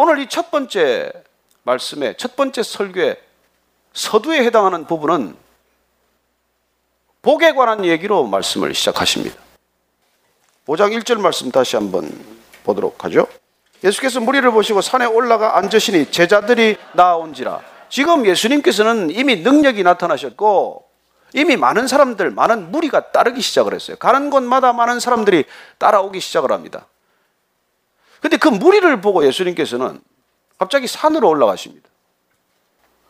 [0.00, 1.10] 오늘 이 첫 번째
[1.64, 3.16] 말씀의 첫 번째 설교의
[3.94, 5.34] 서두에 해당하는 부분은
[7.20, 9.34] 복에 관한 얘기로 말씀을 시작하십니다.
[10.68, 12.08] 5장 1절 말씀 다시 한번
[12.62, 13.26] 보도록 하죠.
[13.82, 17.60] 예수께서 무리를 보시고 산에 올라가 앉으시니 제자들이 나온지라.
[17.88, 20.88] 지금 예수님께서는 이미 능력이 나타나셨고
[21.32, 23.96] 이미 많은 사람들, 많은 무리가 따르기 시작을 했어요.
[23.96, 25.44] 가는 곳마다 많은 사람들이
[25.78, 26.86] 따라오기 시작을 합니다.
[28.20, 30.00] 근데 그 무리를 보고 예수님께서는
[30.58, 31.88] 갑자기 산으로 올라가십니다.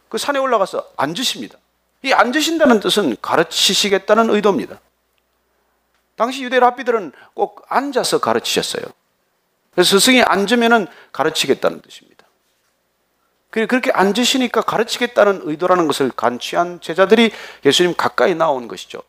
[0.09, 1.59] 그 산에 올라가서 앉으십니다.
[2.03, 4.81] 이 앉으신다는 뜻은 가르치시겠다는 의도입니다.
[6.17, 8.85] 당시 유대 랍비들은 꼭 앉아서 가르치셨어요.
[9.73, 12.27] 그래서 스승이 앉으면은 가르치겠다는 뜻입니다.
[13.51, 17.31] 그렇게 앉으시니까 가르치겠다는 의도라는 것을 간취한 제자들이
[17.65, 19.03] 예수님 가까이 나온 것이죠.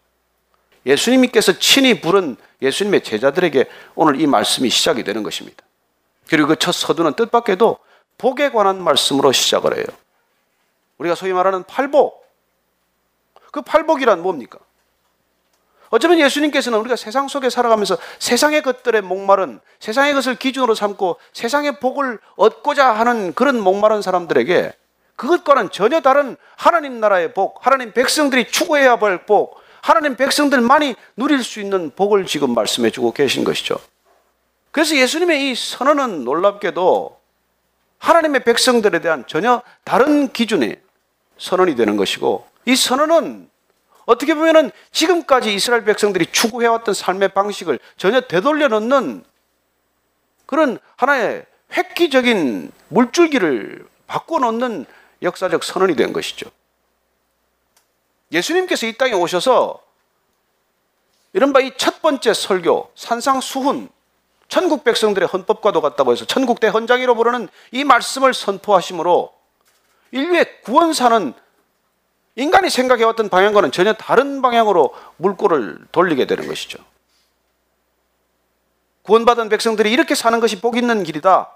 [0.85, 5.63] 예수님께서 친히 부른 예수님의 제자들에게 오늘 이 말씀이 시작이 되는 것입니다.
[6.29, 7.77] 그리고 그 첫 서두는 뜻밖에도
[8.17, 9.85] 복에 관한 말씀으로 시작을 해요.
[10.97, 12.27] 우리가 소위 말하는 팔복.
[13.51, 14.59] 그 팔복이란 뭡니까?
[15.89, 22.19] 어쩌면 예수님께서는 우리가 세상 속에 살아가면서 세상의 것들의 목마른 세상의 것을 기준으로 삼고 세상의 복을
[22.35, 24.73] 얻고자 하는 그런 목마른 사람들에게
[25.15, 31.59] 그것과는 전혀 다른 하나님 나라의 복, 하나님 백성들이 추구해야 할 복, 하나님 백성들만이 누릴 수
[31.59, 33.79] 있는 복을 지금 말씀해 주고 계신 것이죠.
[34.71, 37.19] 그래서 예수님의 이 선언은 놀랍게도
[37.97, 40.79] 하나님의 백성들에 대한 전혀 다른 기준의
[41.37, 43.49] 선언이 되는 것이고 이 선언은
[44.05, 49.23] 어떻게 보면은 지금까지 이스라엘 백성들이 추구해왔던 삶의 방식을 전혀 되돌려 놓는
[50.45, 54.85] 그런 하나의 획기적인 물줄기를 바꿔놓는
[55.21, 56.49] 역사적 선언이 된 것이죠.
[58.31, 59.81] 예수님께서 이 땅에 오셔서
[61.33, 63.89] 이른바 이 첫 번째 설교, 산상수훈,
[64.49, 69.31] 천국 백성들의 헌법과도 같다고 해서 천국 대 헌장이로 부르는 이 말씀을 선포하심으로
[70.11, 71.33] 인류의 구원사는
[72.35, 76.79] 인간이 생각해왔던 방향과는 전혀 다른 방향으로 물꼬를 돌리게 되는 것이죠.
[79.03, 81.51] 구원받은 백성들이 이렇게 사는 것이 복 있는 길이다.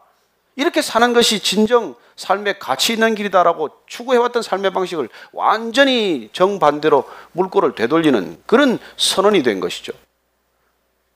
[0.56, 8.42] 이렇게 사는 것이 진정 삶의 가치 있는 길이다라고 추구해왔던 삶의 방식을 완전히 정반대로 물꼬를 되돌리는
[8.46, 9.94] 그런 선언이 된 것이죠.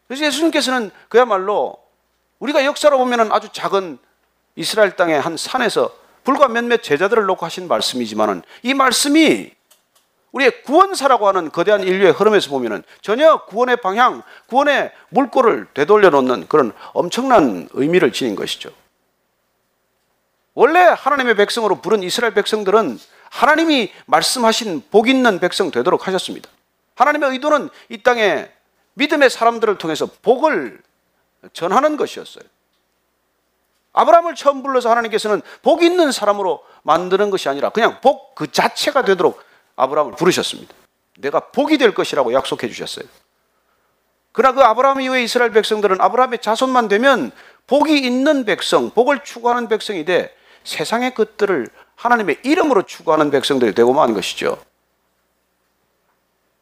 [0.08, 1.78] 그래서 예수님께서는 그야말로
[2.40, 3.98] 우리가 역사로 보면 아주 작은
[4.56, 5.94] 이스라엘 땅의 한 산에서
[6.24, 9.52] 불과 몇몇 제자들을 놓고 하신 말씀이지만은 이 말씀이
[10.32, 16.74] 우리의 구원사라고 하는 거대한 인류의 흐름에서 보면은 전혀 구원의 방향, 구원의 물꼬를 되돌려 놓는 그런
[16.94, 18.70] 엄청난 의미를 지닌 것이죠.
[20.54, 23.00] 원래 하나님의 백성으로 부른 이스라엘 백성들은
[23.30, 26.50] 하나님이 말씀하신 복 있는 백성 되도록 하셨습니다.
[26.96, 28.50] 하나님의 의도는 이 땅에
[28.98, 30.82] 믿음의 사람들을 통해서 복을
[31.54, 32.44] 전하는 것이었어요.
[33.94, 39.42] 아브라함을 처음 불러서 하나님께서는 복 있는 사람으로 만드는 것이 아니라 그냥 복 그 자체가 되도록
[39.78, 40.72] 아브라함을 부르셨습니다.
[41.18, 43.06] 내가 복이 될 것이라고 약속해 주셨어요.
[44.32, 47.32] 그러나 그 아브라함 이후에 이스라엘 백성들은 아브라함의 자손만 되면
[47.66, 54.14] 복이 있는 백성, 복을 추구하는 백성이 돼 세상의 것들을 하나님의 이름으로 추구하는 백성들이 되고만 한
[54.14, 54.60] 것이죠.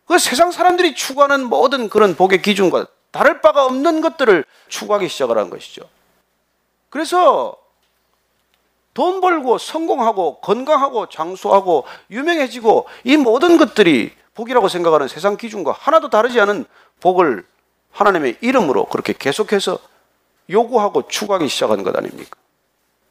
[0.05, 5.49] 그 세상 사람들이 추구하는 모든 그런 복의 기준과 다를 바가 없는 것들을 추구하기 시작을 한
[5.49, 5.83] 것이죠.
[6.89, 7.55] 그래서
[8.93, 16.39] 돈 벌고 성공하고 건강하고 장수하고 유명해지고 이 모든 것들이 복이라고 생각하는 세상 기준과 하나도 다르지
[16.39, 16.65] 않은
[17.01, 17.45] 복을
[17.91, 19.79] 하나님의 이름으로 그렇게 계속해서
[20.49, 22.37] 요구하고 추구하기 시작한 것 아닙니까?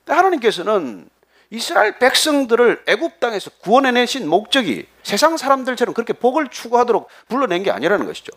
[0.06, 1.08] 하나님께서는
[1.50, 8.06] 이스라엘 백성들을 애굽 땅에서 구원해 내신 목적이 세상 사람들처럼 그렇게 복을 추구하도록 불러낸 게 아니라는
[8.06, 8.32] 것이죠.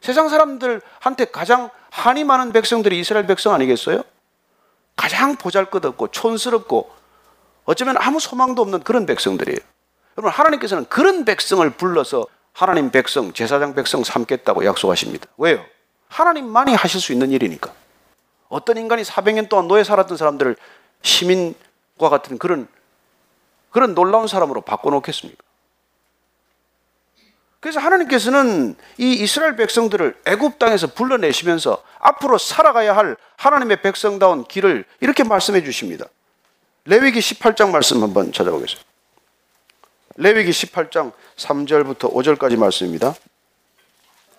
[0.00, 4.02] 세상 사람들한테 가장 한이 많은 백성들이 이스라엘 백성 아니겠어요?
[4.96, 6.90] 가장 보잘것없고 촌스럽고
[7.64, 9.58] 어쩌면 아무 소망도 없는 그런 백성들이에요.
[10.18, 15.26] 여러분 하나님께서는 그런 백성을 불러서 하나님 백성, 제사장 백성 삼겠다고 약속하십니다.
[15.38, 15.64] 왜요?
[16.08, 17.72] 하나님만이 하실 수 있는 일이니까.
[18.48, 20.56] 어떤 인간이 400년 동안 노예 살았던 사람들을
[21.02, 21.54] 시민과
[22.08, 22.68] 같은 그런
[23.70, 25.42] 그런 놀라운 사람으로 바꿔놓겠습니까?
[27.60, 35.24] 그래서 하나님께서는 이 이스라엘 백성들을 애굽 땅에서 불러내시면서 앞으로 살아가야 할 하나님의 백성다운 길을 이렇게
[35.24, 36.06] 말씀해 주십니다.
[36.86, 38.88] 레위기 18장 말씀 한번 찾아보겠습니다.
[40.16, 43.14] 레위기 18장 3절부터 5절까지 말씀입니다.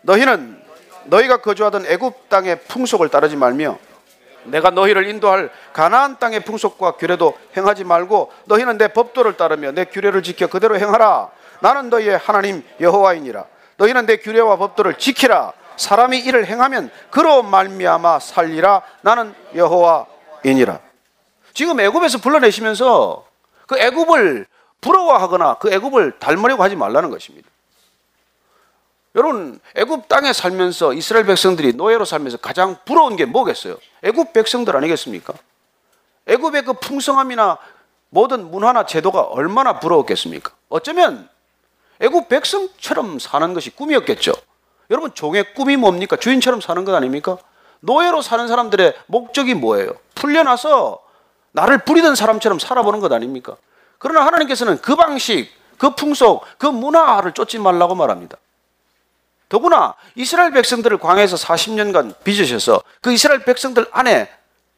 [0.02, 0.60] 너희는
[1.06, 3.78] 너희가 거주하던 애굽 땅의 풍속을 따르지 말며
[4.46, 10.24] 내가 너희를 인도할 가나안 땅의 풍속과 규례도 행하지 말고 너희는 내 법도를 따르며 내 규례를
[10.24, 11.30] 지켜 그대로 행하라.
[11.60, 13.46] 나는 너희의 하나님 여호와이니라.
[13.78, 15.54] 너희는 내 규례와 법도를 지키라.
[15.78, 18.82] 사람이 이를 행하면 그로 말미암아 살리라.
[19.02, 20.80] 나는 여호와이니라.
[21.54, 23.26] 지금 애굽에서 불러내시면서
[23.68, 24.48] 그 애굽을
[24.82, 27.48] 부러워하거나 그 애굽을 닮으려고 하지 말라는 것입니다.
[29.16, 33.78] 여러분 애굽 땅에 살면서 이스라엘 백성들이 노예로 살면서 가장 부러운 게 뭐겠어요?
[34.04, 35.34] 애굽 백성들 아니겠습니까?
[36.28, 37.58] 애굽의 그 풍성함이나
[38.10, 40.54] 모든 문화나 제도가 얼마나 부러웠겠습니까?
[40.70, 41.30] 어쩌면
[42.00, 44.34] 애굽 백성처럼 사는 것이 꿈이었겠죠.
[44.90, 46.16] 여러분 종의 꿈이 뭡니까?
[46.16, 47.38] 주인처럼 사는 것 아닙니까?
[47.82, 49.94] 노예로 사는 사람들의 목적이 뭐예요?
[50.16, 51.00] 풀려나서
[51.52, 53.58] 나를 부리던 사람처럼 살아보는 것 아닙니까?
[53.98, 58.38] 그러나 하나님께서는 그 방식, 그 풍속, 그 문화를 쫓지 말라고 말합니다.
[59.52, 64.30] 더구나 이스라엘 백성들을 광야에서 40년간 빚으셔서 그 이스라엘 백성들 안에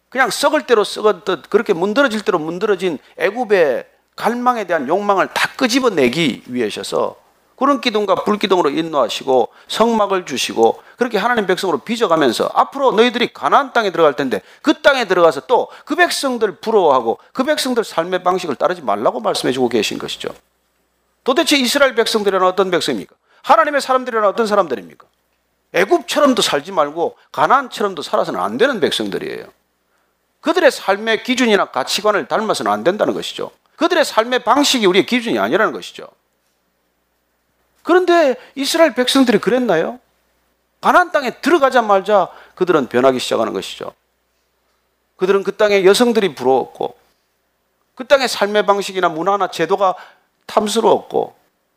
[0.10, 7.18] 그냥 썩을 대로 썩었듯 그렇게 문드러질 대로 문드러진 애굽의 갈망에 대한 욕망을 다 끄집어내기 위해셔서
[7.54, 13.92] 구름 기둥과 불 기둥으로 인도하시고 성막을 주시고 그렇게 하나님 백성으로 빚어가면서 앞으로 너희들이 가나안 땅에
[13.92, 19.20] 들어갈 텐데 그 땅에 들어가서 또 그 백성들 부러워하고 그 백성들 삶의 방식을 따르지 말라고
[19.20, 20.30] 말씀해 주고 계신 것이죠.
[21.24, 23.16] 도대체 이스라엘 백성들은 어떤 백성입니까?
[23.44, 25.06] 하나님의 사람들이란 어떤 사람들입니까?
[25.74, 29.46] 애굽처럼도 살지 말고 가나안처럼도 살아서는 안 되는 백성들이에요.
[30.42, 33.52] 그들의 삶의 기준이나 가치관을 닮아서는 안 된다는 것이죠.
[33.76, 36.08] 그들의 삶의 방식이 우리의 기준이 아니라는 것이죠.
[37.82, 40.00] 그런데 이스라엘 백성들이 그랬나요?
[40.82, 43.94] 가나안 땅에 들어가자마자 그들은 변하기 시작하는 것이죠.
[45.16, 46.98] 그들은 그 땅에 여성들이 부러웠고
[47.96, 49.96] 그 땅의 삶의 방식이나 문화나 제도가
[50.46, 51.36] 탐스러웠고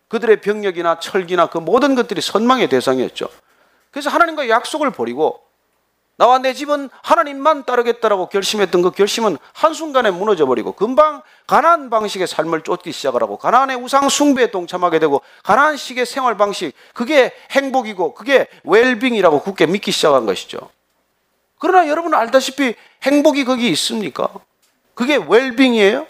[0.09, 3.29] 그들의 병력이나 철기나 그 모든 것들이 선망의 대상이었죠.
[3.91, 5.47] 그래서 하나님과 약속을 버리고
[6.19, 12.63] 나와 내 집은 하나님만 따르겠다라고 결심했던 그 결심은 한순간에 무너져 버리고 금방 가나안 방식의 삶을
[12.63, 19.43] 쫓기 시작을 하고 가나안의 우상 숭배에 동참하게 되고 가나안식의 생활 방식 그게 행복이고 그게 웰빙이라고
[19.43, 20.71] 굳게 믿기 시작한 것이죠.
[21.59, 24.31] 그러나 여러분 알다시피 행복이 거기 있습니까?
[24.95, 26.07] 그게 웰빙이에요?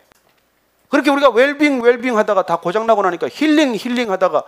[0.89, 4.45] 그렇게 우리가 웰빙 웰빙 하다가 다 고장 나고 나니까 힐링 힐링 하다가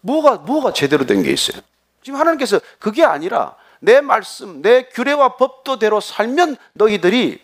[0.00, 1.60] 뭐가 뭐가 제대로 된 게 있어요.
[2.02, 7.40] 지금 하나님께서 그게 아니라 내 말씀, 내 규례와 법도대로 살면 너희들이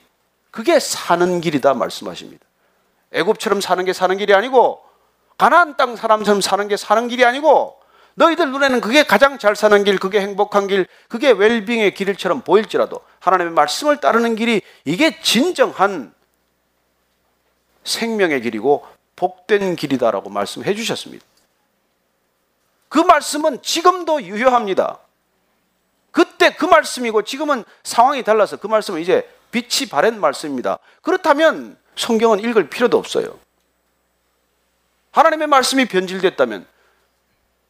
[0.51, 2.45] 그게 사는 길이다 말씀하십니다.
[3.13, 4.81] 애굽처럼 사는 게 사는 길이 아니고
[5.37, 7.79] 가나안 땅 사람처럼 사는 게 사는 길이 아니고
[8.15, 13.53] 너희들 눈에는 그게 가장 잘 사는 길, 그게 행복한 길, 그게 웰빙의 길처럼 보일지라도 하나님의
[13.53, 16.13] 말씀을 따르는 길이 이게 진정한
[17.89, 18.87] 생명의 길이고
[19.17, 21.25] 복된 길이다라고 말씀해 주셨습니다.
[22.89, 24.99] 그 말씀은 지금도 유효합니다.
[26.11, 30.79] 그때 그 말씀이고 지금은 상황이 달라서 그 말씀은 이제 빛이 바랜 말씀입니다.
[31.03, 33.39] 그렇다면 성경은 읽을 필요도 없어요.
[35.11, 36.67] 하나님의 말씀이 변질됐다면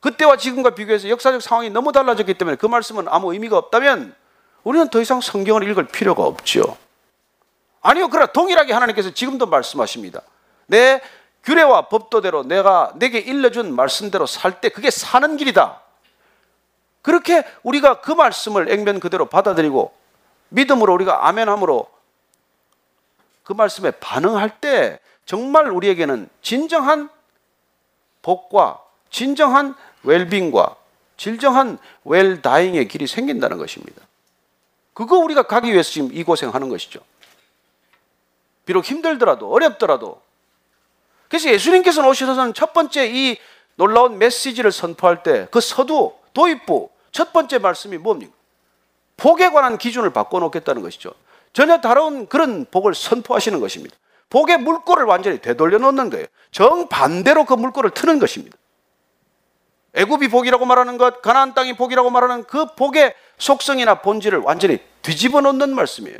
[0.00, 4.14] 그때와 지금과 비교해서 역사적 상황이 너무 달라졌기 때문에 그 말씀은 아무 의미가 없다면
[4.64, 6.76] 우리는 더 이상 성경을 읽을 필요가 없죠.
[7.80, 8.08] 아니요.
[8.08, 10.22] 그러나 동일하게 하나님께서 지금도 말씀하십니다.
[10.66, 11.00] 내
[11.44, 15.80] 규례와 법도대로 내가 내게 일러준 말씀대로 살 때 그게 사는 길이다.
[17.02, 19.92] 그렇게 우리가 그 말씀을 액면 그대로 받아들이고
[20.50, 21.88] 믿음으로 우리가 아멘함으로
[23.44, 27.08] 그 말씀에 반응할 때 정말 우리에게는 진정한
[28.22, 30.76] 복과 진정한 웰빙과
[31.16, 34.02] 진정한 웰다잉의 길이 생긴다는 것입니다.
[34.92, 37.00] 그거 우리가 가기 위해서 지금 이 고생하는 것이죠.
[38.68, 40.20] 비록 힘들더라도 어렵더라도
[41.28, 43.38] 그래서 예수님께서는 오셔서는 첫 번째 이
[43.76, 48.34] 놀라운 메시지를 선포할 때 그 서두 도입부 첫 번째 말씀이 뭡니까?
[49.16, 51.14] 복에 관한 기준을 바꿔놓겠다는 것이죠.
[51.54, 53.96] 전혀 다른 그런 복을 선포하시는 것입니다.
[54.28, 56.26] 복의 물꼬를 완전히 되돌려 놓는 거예요.
[56.50, 58.58] 정반대로 그 물꼬를 트는 것입니다.
[59.94, 65.74] 애굽이 복이라고 말하는 것, 가나안 땅이 복이라고 말하는 그 복의 속성이나 본질을 완전히 뒤집어 놓는
[65.74, 66.18] 말씀이에요.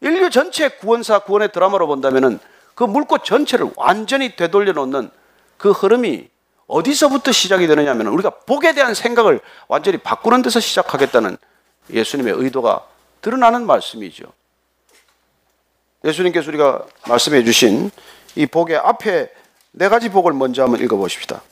[0.00, 2.38] 인류 전체 구원사 구원의 드라마로 본다면은
[2.74, 5.10] 그 물꽃 전체를 완전히 되돌려 놓는
[5.56, 6.28] 그 흐름이
[6.66, 11.36] 어디서부터 시작이 되느냐면 우리가 복에 대한 생각을 완전히 바꾸는 데서 시작하겠다는
[11.92, 12.86] 예수님의 의도가
[13.20, 14.24] 드러나는 말씀이죠.
[16.04, 17.90] 예수님께서 우리가 말씀해 주신
[18.36, 19.30] 이 복의 앞에
[19.72, 21.42] 네 가지 복을 먼저 한번 읽어 보십시다.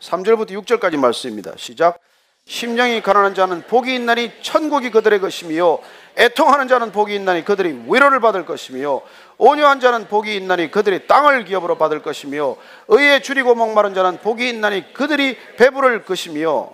[0.00, 1.52] 3절부터 6절까지 말씀입니다.
[1.56, 2.00] 시작.
[2.46, 5.78] 심령이 가난한 자는 복이 있나니 천국이 그들의 것이며
[6.16, 9.02] 애통하는 자는 복이 있나니 그들이 위로를 받을 것이며
[9.38, 12.56] 온유한 자는 복이 있나니 그들이 땅을 기업으로 받을 것이며
[12.88, 16.70] 의에 줄이고 목마른 자는 복이 있나니 그들이 배부를 것이며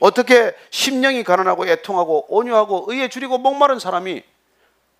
[0.00, 4.22] 어떻게 심령이 가난하고 애통하고 온유하고 의에 줄이고 목마른 사람이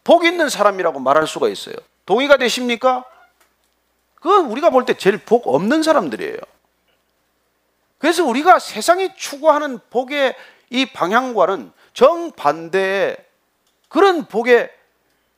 [0.05, 1.75] 복 있는 사람이라고 말할 수가 있어요.
[2.07, 3.05] 동의가 되십니까?
[4.15, 6.37] 그건 우리가 볼 때 제일 복 없는 사람들이에요.
[7.99, 10.35] 그래서 우리가 세상이 추구하는 복의
[10.71, 13.17] 이 방향과는 정반대의
[13.91, 14.71] 그런 복의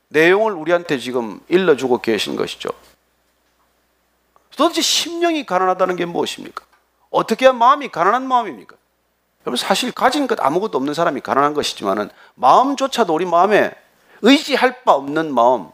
[0.09, 2.69] 내용을 우리한테 지금 일러주고 계신 것이죠.
[4.55, 6.65] 도대체 심령이 가난하다는 게 무엇입니까?
[7.11, 8.77] 어떻게 해야 마음이 가난한 마음입니까?
[9.47, 13.73] 여러분 사실 가진 것 아무것도 없는 사람이 가난한 것이지만은 마음조차도 우리 마음에
[14.21, 15.71] 의지할 바 없는 마음,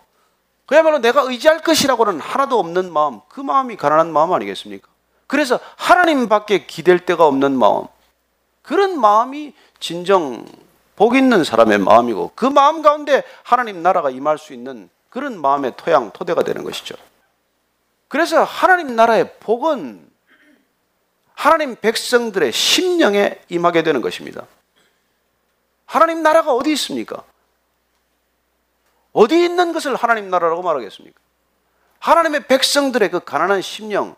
[0.64, 4.88] 그야말로 내가 의지할 것이라고는 하나도 없는 마음, 그 마음이 가난한 마음 아니겠습니까?
[5.26, 7.86] 그래서 하나님밖에 기댈 데가 없는 마음,
[8.62, 10.46] 그런 마음이 진정
[10.98, 16.10] 복 있는 사람의 마음이고 그 마음 가운데 하나님 나라가 임할 수 있는 그런 마음의 토양,
[16.10, 16.96] 토대가 되는 것이죠.
[18.08, 20.10] 그래서 하나님 나라의 복은
[21.34, 24.44] 하나님 백성들의 심령에 임하게 되는 것입니다.
[25.86, 27.22] 하나님 나라가 어디 있습니까?
[29.12, 31.16] 어디 있는 것을 하나님 나라라고 말하겠습니까?
[32.00, 34.16] 하나님의 백성들의 그 가난한 심령,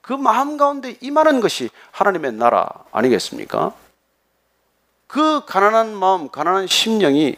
[0.00, 3.74] 그 마음 가운데 임하는 것이 하나님의 나라 아니겠습니까?
[5.14, 7.36] 그 가난한 마음, 가난한 심령이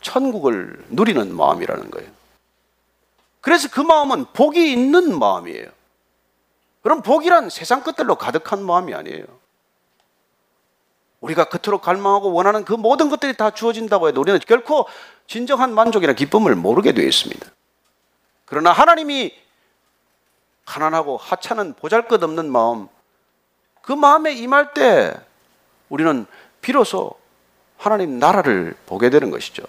[0.00, 2.10] 천국을 누리는 마음이라는 거예요.
[3.42, 5.68] 그래서 그 마음은 복이 있는 마음이에요.
[6.82, 9.26] 그럼 복이란 세상 것들로 가득한 마음이 아니에요.
[11.20, 14.88] 우리가 그토록 갈망하고 원하는 그 모든 것들이 다 주어진다고 해도 우리는 결코
[15.26, 17.46] 진정한 만족이나 기쁨을 모르게 되어 있습니다.
[18.46, 19.34] 그러나 하나님이
[20.64, 22.88] 가난하고 하찮은 보잘 것 없는 마음,
[23.82, 25.14] 그 마음에 임할 때
[25.88, 26.26] 우리는
[26.60, 27.14] 비로소
[27.78, 29.62] 하나님 나라를 보게 되는 것이죠.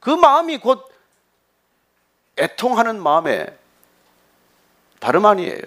[0.00, 0.88] 그 마음이 곧
[2.38, 3.46] 애통하는 마음에
[5.00, 5.62] 다름 아니에요.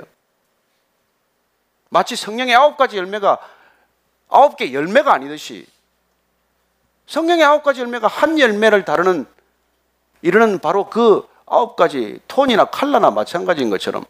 [1.90, 3.38] 마치 성령의 아홉 가지 열매가
[4.30, 5.68] 아홉 개 열매가 아니듯이
[7.08, 9.26] 성령의 아홉 가지 열매가 한 열매를 다루는
[10.22, 14.06] 이르는 바로 그 아홉 가지 톤이나 칼라나 마찬가지인 것처럼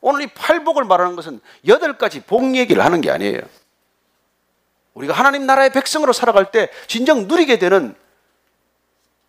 [0.00, 3.40] 오늘 이 팔복을 말하는 것은 여덟 가지 복 얘기를 하는 게 아니에요.
[4.96, 7.94] 우리가 하나님 나라의 백성으로 살아갈 때 진정 누리게 되는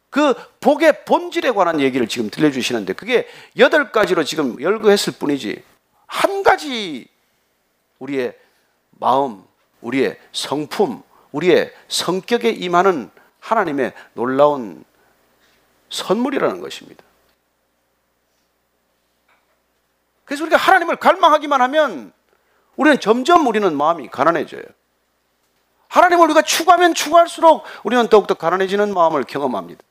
[0.09, 5.61] 그 복의 본질에 관한 얘기를 지금 들려주시는데 그게 여덟 가지로 지금 열거했을 뿐이지
[6.05, 7.09] 한 가지
[7.99, 8.37] 우리의
[8.91, 9.43] 마음,
[9.81, 11.03] 우리의 성품,
[11.33, 13.11] 우리의 성격에 임하는
[13.41, 14.85] 하나님의 놀라운
[15.89, 17.03] 선물이라는 것입니다.
[20.23, 22.13] 그래서 우리가 하나님을 갈망하기만 하면
[22.77, 24.76] 우리는 점점 우리는 마음이 가난해져요.
[25.87, 29.81] 하나님을 우리가 추구하면 추구할수록 우리는 더욱더 가난해지는 마음을 경험합니다.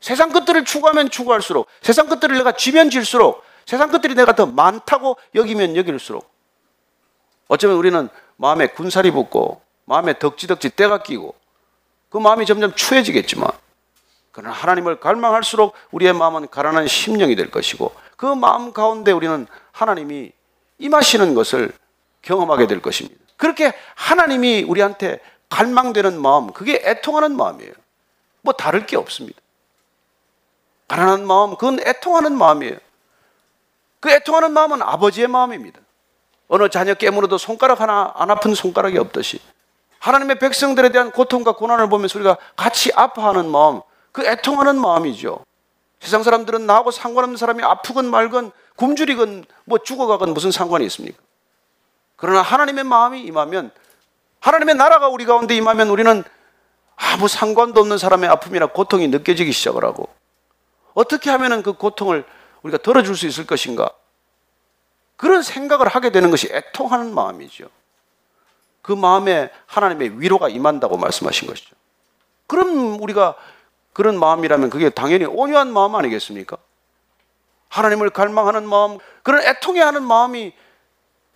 [0.00, 5.76] 세상 것들을 추구하면 추구할수록 세상 것들을 내가 쥐면 질수록 세상 것들이 내가 더 많다고 여기면
[5.76, 6.28] 여길수록
[7.48, 11.34] 어쩌면 우리는 마음에 군살이 붙고 마음에 덕지덕지 때가 끼고
[12.08, 13.50] 그 마음이 점점 추해지겠지만
[14.32, 20.32] 그러나 하나님을 갈망할수록 우리의 마음은 가난한 심령이 될 것이고 그 마음 가운데 우리는 하나님이
[20.78, 21.72] 임하시는 것을
[22.22, 23.20] 경험하게 될 것입니다.
[23.40, 25.18] 그렇게 하나님이 우리한테
[25.48, 27.72] 갈망되는 마음, 그게 애통하는 마음이에요.
[28.42, 29.40] 뭐 다를 게 없습니다.
[30.88, 32.76] 가난한 마음, 그건 애통하는 마음이에요.
[33.98, 35.80] 그 애통하는 마음은 아버지의 마음입니다.
[36.48, 39.40] 어느 자녀 깨물어도 손가락 하나 안 아픈 손가락이 없듯이
[40.00, 43.80] 하나님의 백성들에 대한 고통과 고난을 보면서 우리가 같이 아파하는 마음,
[44.12, 45.46] 그 애통하는 마음이죠.
[45.98, 51.16] 세상 사람들은 나하고 상관없는 사람이 아프건 말건 굶주리건 뭐 죽어가건 무슨 상관이 있습니까?
[52.20, 53.70] 그러나 하나님의 마음이 임하면
[54.40, 56.22] 하나님의 나라가 우리 가운데 임하면 우리는
[56.96, 60.08] 아무 상관도 없는 사람의 아픔이나 고통이 느껴지기 시작을 하고
[60.92, 62.24] 어떻게 하면 그 고통을
[62.62, 63.90] 우리가 덜어줄 수 있을 것인가
[65.16, 67.68] 그런 생각을 하게 되는 것이 애통하는 마음이죠.
[68.82, 71.74] 그 마음에 하나님의 위로가 임한다고 말씀하신 것이죠.
[72.46, 73.34] 그럼 우리가
[73.92, 76.56] 그런 마음이라면 그게 당연히 온유한 마음 아니겠습니까?
[77.68, 80.52] 하나님을 갈망하는 마음, 그런 애통해 하는 마음이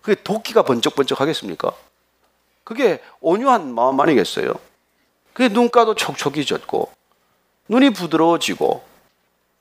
[0.05, 1.73] 그게 도끼가 번쩍번쩍 하겠습니까?
[2.63, 4.53] 그게 온유한 마음 아니겠어요?
[5.33, 6.93] 그게 눈가도 촉촉이 젖고,
[7.69, 8.85] 눈이 부드러워지고,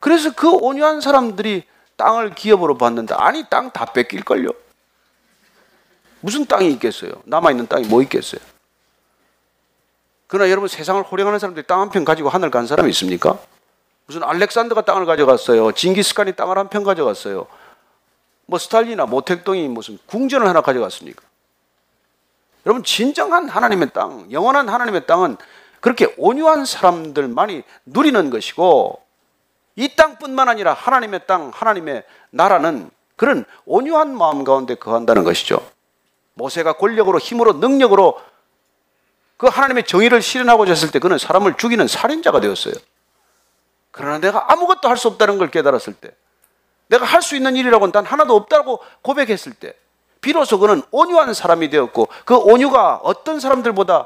[0.02, 1.64] 그래서 그 온유한 사람들이
[1.96, 3.16] 땅을 기업으로 받는다.
[3.26, 4.50] 아니, 땅 다 뺏길걸요?
[6.20, 7.12] 무슨 땅이 있겠어요?
[7.24, 8.42] 남아있는 땅이 뭐 있겠어요?
[10.28, 13.40] 그러나 여러분 세상을 호령하는 사람들이 땅 한 편 가지고 하늘 간 사람이 있습니까?
[14.08, 15.72] 무슨 알렉산더가 땅을 가져갔어요.
[15.72, 17.48] 징기스칸이 땅을 한 편 가져갔어요.
[18.46, 21.24] 뭐 스탈리나 모택동이 무슨 궁전을 하나 가져갔습니까?
[22.66, 25.38] 여러분 진정한 하나님의 땅, 영원한 하나님의 땅은
[25.82, 29.02] 그렇게 온유한 사람들만이 누리는 것이고
[29.76, 35.66] 이 땅뿐만 아니라 하나님의 땅, 하나님의 나라는 그런 온유한 마음 가운데 거한다는 것이죠.
[36.36, 38.20] 모세가 권력으로 힘으로 능력으로
[39.38, 42.76] 그 하나님의 정의를 실현하고자 했을 때 그는 사람을 죽이는 살인자가 되었어요.
[43.92, 46.12] 그러나 내가 아무것도 할 수 없다는 걸 깨달았을 때
[46.94, 49.74] 내가 할 수 있는 일이라고는 단 하나도 없다고 고백했을 때
[50.22, 54.06] 비로소 그는 온유한 사람이 되었고 그 온유가 어떤 사람들보다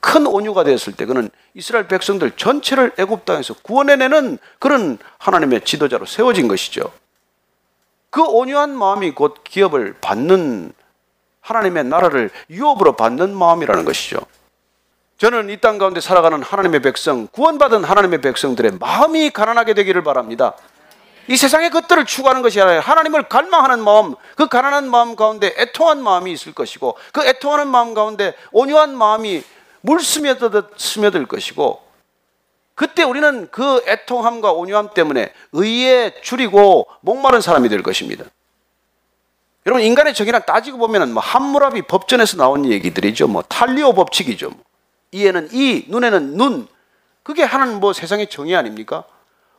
[0.00, 6.48] 큰 온유가 되었을 때 그는 이스라엘 백성들 전체를 애굽 땅에서 구원해내는 그런 하나님의 지도자로 세워진
[6.48, 6.92] 것이죠.
[8.10, 10.72] 그 온유한 마음이 곧 기업을 받는
[11.40, 14.18] 하나님의 나라를 유업으로 받는 마음이라는 것이죠.
[15.18, 20.54] 저는 이 땅 가운데 살아가는 하나님의 백성, 구원받은 하나님의 백성들의 마음이 가난하게 되기를 바랍니다.
[21.30, 26.32] 이 세상의 것들을 추구하는 것이 아니라 하나님을 갈망하는 마음, 그 가난한 마음 가운데 애통한 마음이
[26.32, 29.44] 있을 것이고 그 애통하는 마음 가운데 온유한 마음이
[29.80, 31.82] 물 스며들듯 스며들 것이고
[32.74, 38.24] 그때 우리는 그 애통함과 온유함 때문에 의에 줄이고 목마른 사람이 될 것입니다.
[39.66, 43.28] 여러분 인간의 정의란 따지고 보면은 뭐 함무라비 법전에서 나온 얘기들이죠.
[43.28, 44.50] 뭐 탈리오 법칙이죠.
[44.50, 44.58] 뭐.
[45.12, 46.66] 이에는 이, 눈에는 눈.
[47.22, 49.04] 그게 하는 뭐 세상의 정의 아닙니까?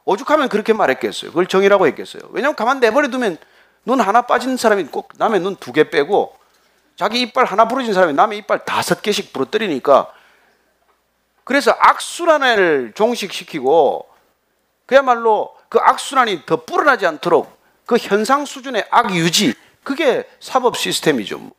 [0.06, 1.32] 오죽하면 그렇게 말했겠어요.
[1.32, 2.24] 그걸 정의라고 했겠어요.
[2.32, 3.38] 왜냐하면 가만 내버려 두면
[3.86, 6.36] 눈 하나 빠진 사람이 꼭 남의 눈 두 개 빼고
[6.95, 10.12] 자기 이빨 하나 부러진 사람이 남의 이빨 다섯 개씩 부러뜨리니까
[11.43, 14.08] 그래서 악순환을 종식시키고
[14.86, 21.39] 그야말로 그 악순환이 더 불어나지 않도록 그 현상 수준의 악 유지 그게 사법 시스템이죠.
[21.39, 21.52] 뭐.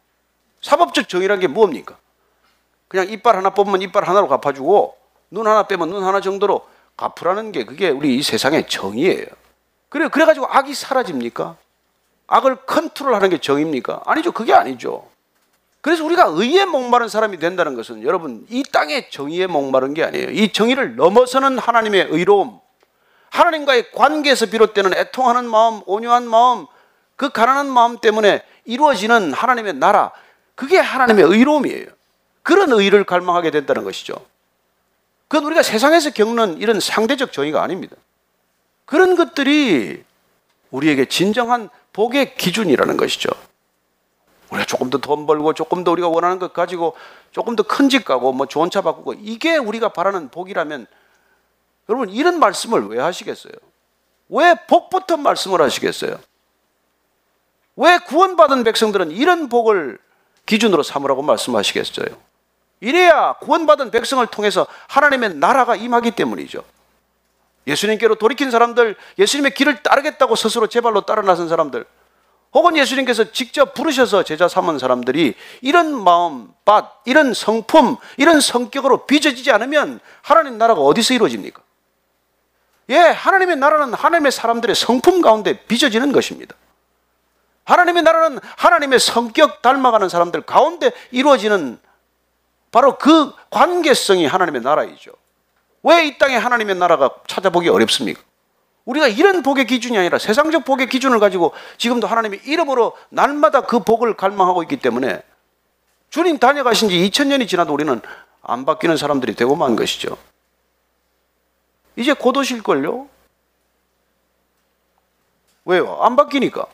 [0.60, 1.96] 사법적 정의란 게 뭡니까?
[2.88, 4.96] 그냥 이빨 하나 뽑으면 이빨 하나로 갚아주고
[5.30, 6.66] 눈 하나 빼면 눈 하나 정도로
[6.96, 9.26] 갚으라는 게 그게 우리 이 세상의 정의예요.
[9.88, 11.56] 그래 그래가지고 악이 사라집니까?
[12.26, 14.02] 악을 컨트롤하는 게 정의입니까?
[14.06, 14.32] 아니죠.
[14.32, 15.06] 그게 아니죠.
[15.82, 20.30] 그래서 우리가 의에 목마른 사람이 된다는 것은 여러분 이 땅의 정의에 목마른 게 아니에요.
[20.30, 22.60] 이 정의를 넘어서는 하나님의 의로움,
[23.30, 26.66] 하나님과의 관계에서 비롯되는 애통하는 마음, 온유한 마음,
[27.16, 30.12] 그 가난한 마음 때문에 이루어지는 하나님의 나라,
[30.54, 31.86] 그게 하나님의 의로움이에요.
[32.42, 34.14] 그런 의를 갈망하게 된다는 것이죠.
[35.32, 37.96] 그건 우리가 세상에서 겪는 이런 상대적 정의가 아닙니다.
[38.84, 40.04] 그런 것들이
[40.70, 43.30] 우리에게 진정한 복의 기준이라는 것이죠.
[44.50, 46.94] 우리가 조금 더 돈 벌고 조금 더 우리가 원하는 것 가지고
[47.30, 50.86] 조금 더 큰 집 가고 뭐 좋은 차 바꾸고 이게 우리가 바라는 복이라면
[51.88, 53.54] 여러분 이런 말씀을 왜 하시겠어요?
[54.28, 56.20] 왜 복부터 말씀을 하시겠어요?
[57.76, 59.98] 왜 구원받은 백성들은 이런 복을
[60.44, 62.31] 기준으로 삼으라고 말씀하시겠어요?
[62.82, 66.64] 이래야 구원받은 백성을 통해서 하나님의 나라가 임하기 때문이죠.
[67.68, 71.86] 예수님께로 돌이킨 사람들, 예수님의 길을 따르겠다고 스스로 제 발로 따라 나선 사람들,
[72.52, 79.52] 혹은 예수님께서 직접 부르셔서 제자 삼은 사람들이 이런 마음, 밭, 이런 성품, 이런 성격으로 빚어지지
[79.52, 81.62] 않으면 하나님 나라가 어디서 이루어집니까?
[82.90, 86.56] 예, 하나님의 나라는 하나님의 사람들의 성품 가운데 빚어지는 것입니다.
[87.62, 91.78] 하나님의 나라는 하나님의 성격 닮아가는 사람들 가운데 이루어지는
[92.72, 95.12] 바로 그 관계성이 하나님의 나라이죠.
[95.84, 98.20] 왜 이 땅에 하나님의 나라가 찾아보기 어렵습니까?
[98.84, 104.14] 우리가 이런 복의 기준이 아니라 세상적 복의 기준을 가지고 지금도 하나님의 이름으로 날마다 그 복을
[104.14, 105.22] 갈망하고 있기 때문에
[106.10, 108.00] 주님 다녀가신 지 2000년이 지나도 우리는
[108.42, 110.16] 안 바뀌는 사람들이 되고 만 것이죠.
[111.94, 113.08] 이제 곧 오실걸요?
[115.64, 115.98] 왜요?
[116.02, 116.66] 안 바뀌니까.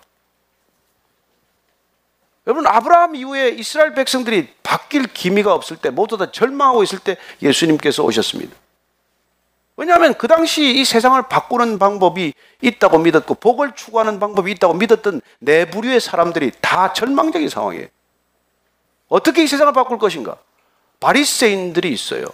[2.48, 8.02] 여러분 아브라함 이후에 이스라엘 백성들이 바뀔 기미가 없을 때 모두 다 절망하고 있을 때 예수님께서
[8.02, 8.56] 오셨습니다.
[9.76, 12.32] 왜냐하면 그 당시 이 세상을 바꾸는 방법이
[12.62, 17.86] 있다고 믿었고 복을 추구하는 방법이 있다고 믿었던 내 부류의 사람들이 다 절망적인 상황이에요.
[19.08, 20.38] 어떻게 이 세상을 바꿀 것인가?
[21.00, 22.24] 바리새인들이 있어요.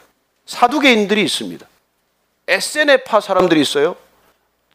[0.46, 1.66] 사두개인들이 있습니다.
[2.46, 3.96] 에세네파 사람들이 있어요.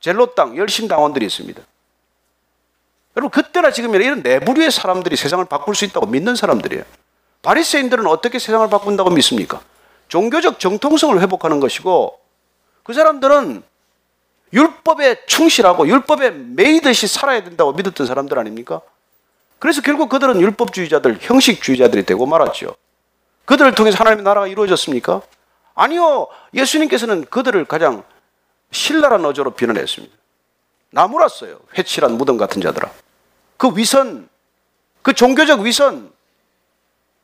[0.01, 1.61] 젤로땅 열심당원들이 있습니다.
[3.19, 6.85] 여러분 그때나 지금이나 이런 내부류의 사람들이 세상을 바꿀 수 있다고 믿는 사람들이에요.
[7.41, 9.59] 바리새인들은 어떻게 세상을 바꾼다고 믿습니까?
[10.07, 12.17] 종교적 정통성을 회복하는 것이고
[12.83, 13.61] 그 사람들은
[14.53, 18.81] 율법에 충실하고 율법에 매이듯이 살아야 된다고 믿었던 사람들 아닙니까?
[19.59, 22.75] 그래서 결국 그들은 율법주의자들, 형식주의자들이 되고 말았죠.
[23.43, 25.21] 그들을 통해서 하나님의 나라가 이루어졌습니까?
[25.75, 26.27] 아니요.
[26.53, 28.03] 예수님께서는 그들을 가장
[28.71, 30.15] 신랄한 어조로 비난했습니다.
[30.91, 31.59] 나무랐어요.
[31.77, 32.89] 회칠한 무덤 같은 자들아.
[33.59, 34.29] 그 위선,
[35.01, 36.13] 그 종교적 위선,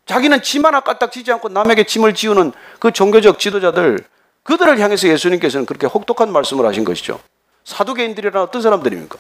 [0.06, 4.06] 자기는 짐 하나 까딱 지지 않고 남에게 짐을 지우는 그 종교적 지도자들,
[4.44, 7.22] 그들을 향해서 예수님께서는 그렇게 혹독한 말씀을 하신 것이죠.
[7.64, 9.18] 사두개인들이란 어떤 사람들입니까?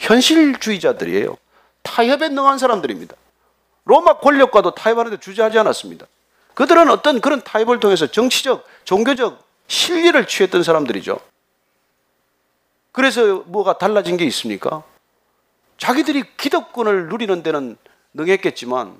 [0.00, 1.38] 현실주의자들이에요.
[1.84, 3.14] 타협에 능한 사람들입니다.
[3.84, 6.06] 로마 권력과도 타협하는데 주저하지 않았습니다.
[6.54, 11.20] 그들은 어떤 그런 타협을 통해서 정치적, 종교적 실리를 취했던 사람들이죠.
[12.90, 14.82] 그래서 뭐가 달라진 게 있습니까?
[15.78, 17.76] 자기들이 기득권을 누리는 데는
[18.12, 18.96] 능했겠지만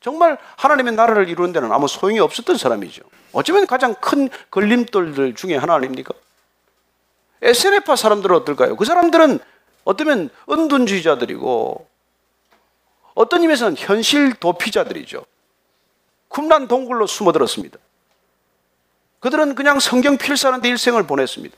[0.00, 3.02] 정말 하나님의 나라를 이루는 데는 아무 소용이 없었던 사람이죠.
[3.32, 6.12] 어쩌면 가장 큰 걸림돌들 중에 하나 아닙니까?
[7.42, 8.76] SNF파 사람들은 어떨까요?
[8.76, 9.38] 그 사람들은
[9.84, 11.88] 어쩌면 은둔주의자들이고
[13.14, 15.24] 어떤 의미에서는 현실 도피자들이죠.
[16.28, 17.78] 쿰란 동굴로 숨어들었습니다.
[19.20, 21.56] 그들은 그냥 성경 필사하는 데 일생을 보냈습니다.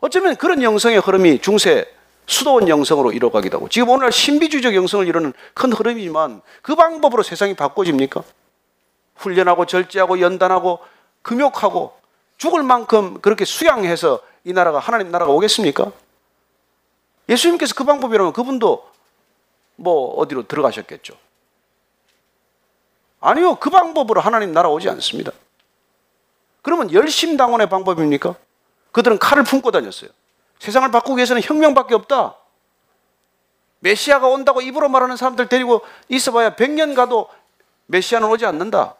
[0.00, 1.86] 어쩌면 그런 영성의 흐름이 중세
[2.26, 8.22] 수도원 영성으로 이뤄가기도 하고 지금 오늘날 신비주의적 영성을 이루는 큰 흐름이지만 그 방법으로 세상이 바꿔집니까?
[9.16, 10.80] 훈련하고 절제하고 연단하고
[11.22, 11.96] 금욕하고
[12.36, 15.92] 죽을 만큼 그렇게 수양해서 이 나라가 하나님 나라가 오겠습니까?
[17.28, 18.88] 예수님께서 그 방법이라면 그분도
[19.76, 21.14] 뭐 어디로 들어가셨겠죠.
[23.20, 23.56] 아니요.
[23.56, 25.32] 그 방법으로 하나님 나라 오지 않습니다.
[26.62, 28.34] 그러면 열심당원의 방법입니까?
[28.92, 30.10] 그들은 칼을 품고 다녔어요.
[30.58, 32.36] 세상을 바꾸기 위해서는 혁명밖에 없다.
[33.80, 37.28] 메시아가 온다고 입으로 말하는 사람들 데리고 있어봐야 100년 가도
[37.86, 38.94] 메시아는 오지 않는다.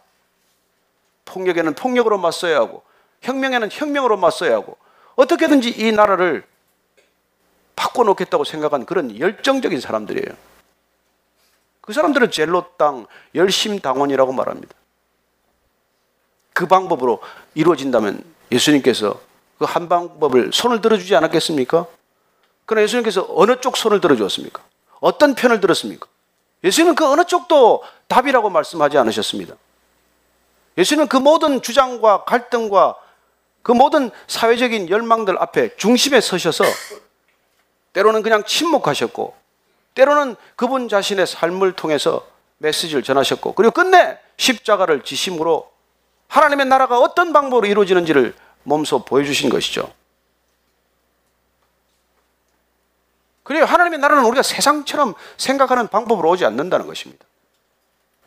[1.24, 2.82] 폭력에는 폭력으로 맞서야 하고
[3.22, 4.76] 혁명에는 혁명으로 맞서야 하고
[5.16, 6.46] 어떻게든지 이 나라를
[7.74, 10.36] 바꿔놓겠다고 생각한 그런 열정적인 사람들이에요.
[11.80, 14.74] 그 사람들은 젤로땅 열심당원이라고 말합니다.
[16.52, 17.20] 그 방법으로
[17.54, 19.20] 이루어진다면 예수님께서
[19.58, 21.86] 그 한 방법을 손을 들어주지 않았겠습니까?
[22.66, 24.62] 그러나 예수님께서 어느 쪽 손을 들어주었습니까?
[25.00, 26.06] 어떤 편을 들었습니까?
[26.64, 29.54] 예수님은 그 어느 쪽도 답이라고 말씀하지 않으셨습니다.
[30.76, 32.96] 예수님은 그 모든 주장과 갈등과
[33.62, 36.64] 그 모든 사회적인 열망들 앞에 중심에 서셔서
[37.92, 39.34] 때로는 그냥 침묵하셨고
[39.94, 42.26] 때로는 그분 자신의 삶을 통해서
[42.58, 45.70] 메시지를 전하셨고 그리고 끝내 십자가를 지심으로
[46.28, 48.34] 하나님의 나라가 어떤 방법으로 이루어지는지를
[48.66, 49.92] 몸소 보여주신 것이죠.
[53.44, 53.64] 그래요.
[53.64, 57.24] 하나님의 나라는 우리가 세상처럼 생각하는 방법으로 오지 않는다는 것입니다.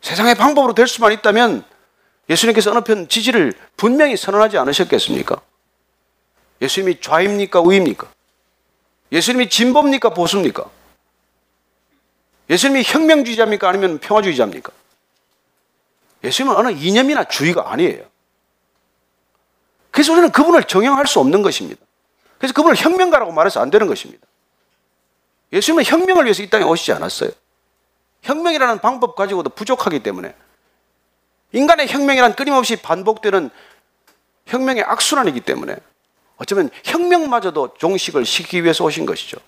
[0.00, 1.62] 세상의 방법으로 될 수만 있다면
[2.30, 5.40] 예수님께서 어느 편 지지를 분명히 선언하지 않으셨겠습니까?
[6.62, 7.60] 예수님이 좌입니까?
[7.60, 8.10] 우입니까?
[9.12, 10.10] 예수님이 진보입니까?
[10.10, 10.64] 보수입니까?
[12.48, 13.68] 예수님이 혁명주의자입니까?
[13.68, 14.72] 아니면 평화주의자입니까?
[16.24, 18.09] 예수님은 어느 이념이나 주의가 아니에요.
[19.90, 21.80] 그래서 우리는 그분을 정형할 수 없는 것입니다.
[22.38, 24.26] 그래서 그분을 혁명가라고 말해서 안 되는 것입니다.
[25.52, 27.30] 예수님은 혁명을 위해서 이 땅에 오시지 않았어요.
[28.22, 30.34] 혁명이라는 방법 가지고도 부족하기 때문에
[31.52, 33.50] 인간의 혁명이란 끊임없이 반복되는
[34.46, 35.76] 혁명의 악순환이기 때문에
[36.36, 39.38] 어쩌면 혁명마저도 종식을 시키기 위해서 오신 것이죠.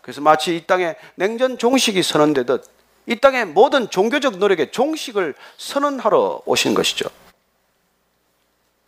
[0.00, 2.64] 그래서 마치 이 땅에 냉전 종식이 선언되듯
[3.06, 7.08] 이 땅의 모든 종교적 노력에 종식을 선언하러 오신 것이죠.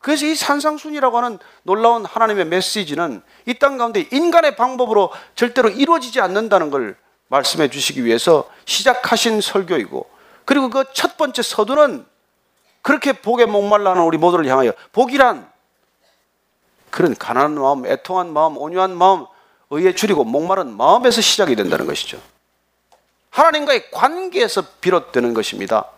[0.06, 6.70] 그래서 이 산상순이라고 하는 놀라운 하나님의 메시지는 이 땅 가운데 인간의 방법으로 절대로 이루어지지 않는다는
[6.70, 6.96] 걸
[7.26, 10.08] 말씀해 주시기 위해서 시작하신 설교이고
[10.44, 12.06] 그리고 그 첫 번째 서두는
[12.82, 15.50] 그렇게 복에 목말라 하는 우리 모두를 향하여 복이란
[16.90, 19.26] 그런 가난한 마음, 애통한 마음, 온유한 마음,
[19.70, 22.22] 의에 줄이고 목마른 마음에서 시작이 된다는 것이죠.
[23.30, 25.90] 하나님과의 관계에서 비롯되는 것입니다.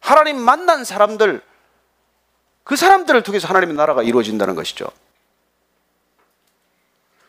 [0.00, 1.40] 하나님 만난 사람들,
[2.64, 4.86] 그 사람들을 통해서 하나님의 나라가 이루어진다는 것이죠.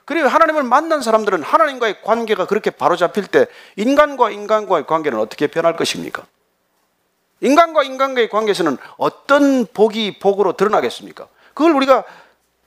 [0.06, 6.26] 그리고 하나님을 만난 사람들은 하나님과의 관계가 그렇게 바로잡힐 때 인간과 인간과의 관계는 어떻게 변할 것입니까?
[7.40, 11.28] 인간과 인간과의 관계에서는 어떤 복이 복으로 드러나겠습니까?
[11.54, 12.04] 그걸 우리가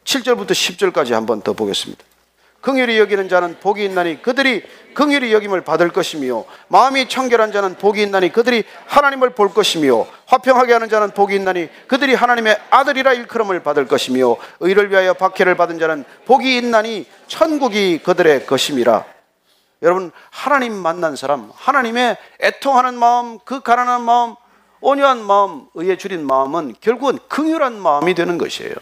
[0.05, 2.03] 7절부터 10절까지 한번 더 보겠습니다.
[2.61, 4.63] 긍휼히 여기는 자는 복이 있나니 그들이
[4.95, 10.89] 긍휼히 여김을 받을 것이며 마음이 청결한 자는 복이 있나니 그들이 하나님을 볼 것이며 화평하게 하는
[10.89, 16.57] 자는 복이 있나니 그들이 하나님의 아들이라 일컬음을 받을 것이며 의를 위하여 박해를 받은 자는 복이
[16.59, 19.17] 있나니 천국이 그들의 것임이라.
[19.83, 24.35] 여러분 하나님 만난 사람 하나님의 애통하는 마음 그 가난한 마음
[24.81, 28.75] 온유한 마음 의에 줄인 마음은 결국은 긍휼한 마음이 되는 것이에요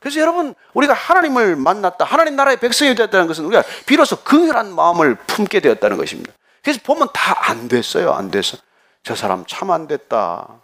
[0.00, 5.60] 그래서 여러분 우리가 하나님을 만났다 하나님 나라의 백성이 되었다는 것은 우리가 비로소 긍휼한 마음을 품게
[5.60, 6.32] 되었다는 것입니다.
[6.62, 8.58] 그래서 보면 다 안 됐어요 안 됐어
[9.02, 10.60] 저 사람 참 안 됐다.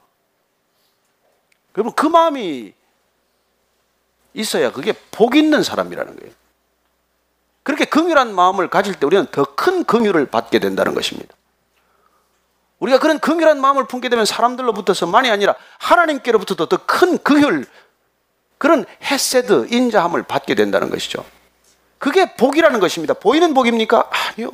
[1.72, 2.72] 그러면 그 마음이
[4.35, 6.32] 있어야 그게 복 있는 사람이라는 거예요.
[7.62, 11.35] 그렇게 긍휼한 마음을 가질 때 우리는 더 큰 긍휼을 받게 된다는 것입니다.
[12.78, 17.64] 우리가 그런 긍휼한 마음을 품게 되면 사람들로부터서만이 아니라 하나님께로부터도 더 큰 긍휼
[18.59, 21.25] 그런 헤세드 인자함을 받게 된다는 것이죠.
[21.99, 23.15] 그게 복이라는 것입니다.
[23.15, 24.11] 보이는 복입니까?
[24.11, 24.51] 아니요.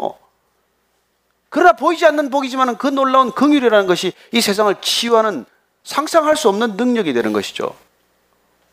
[1.49, 5.45] 그러나 보이지 않는 복이지만 그 놀라운 긍휼이라는 것이 이 세상을 치유하는
[5.83, 7.75] 상상할 수 없는 능력이 되는 것이죠.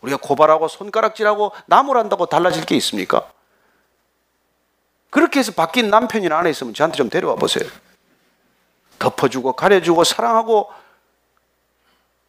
[0.01, 3.27] 우리가 고발하고 손가락질하고 나무란다고 달라질 게 있습니까?
[5.09, 7.67] 그렇게 해서 바뀐 남편이나 아내 있으면 저한테 좀 데려와 보세요.
[8.99, 10.69] 덮어주고 가려주고 사랑하고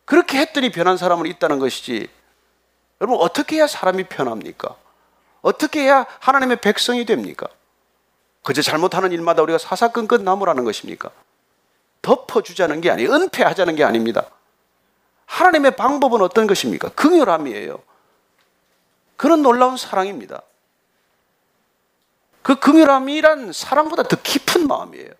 [0.07, 2.09] 그렇게 했더니 변한 사람은 있다는 것이지.
[3.01, 4.77] 여러분 어떻게 해야 사람이 변합니까?
[5.41, 7.47] 어떻게 해야 하나님의 백성이 됩니까?
[8.43, 11.11] 그저 잘못하는 일마다 우리가 사사건건 나무라는 것입니까?
[12.03, 13.13] 덮어주자는 게 아니에요.
[13.13, 14.27] 은폐하자는 게 아닙니다.
[15.27, 16.89] 하나님의 방법은 어떤 것입니까?
[16.91, 17.81] 긍휼함이에요.
[19.17, 20.43] 그런 놀라운 사랑입니다.
[22.43, 25.11] 그 긍휼함이란 사랑보다 더 깊은 마음이에요.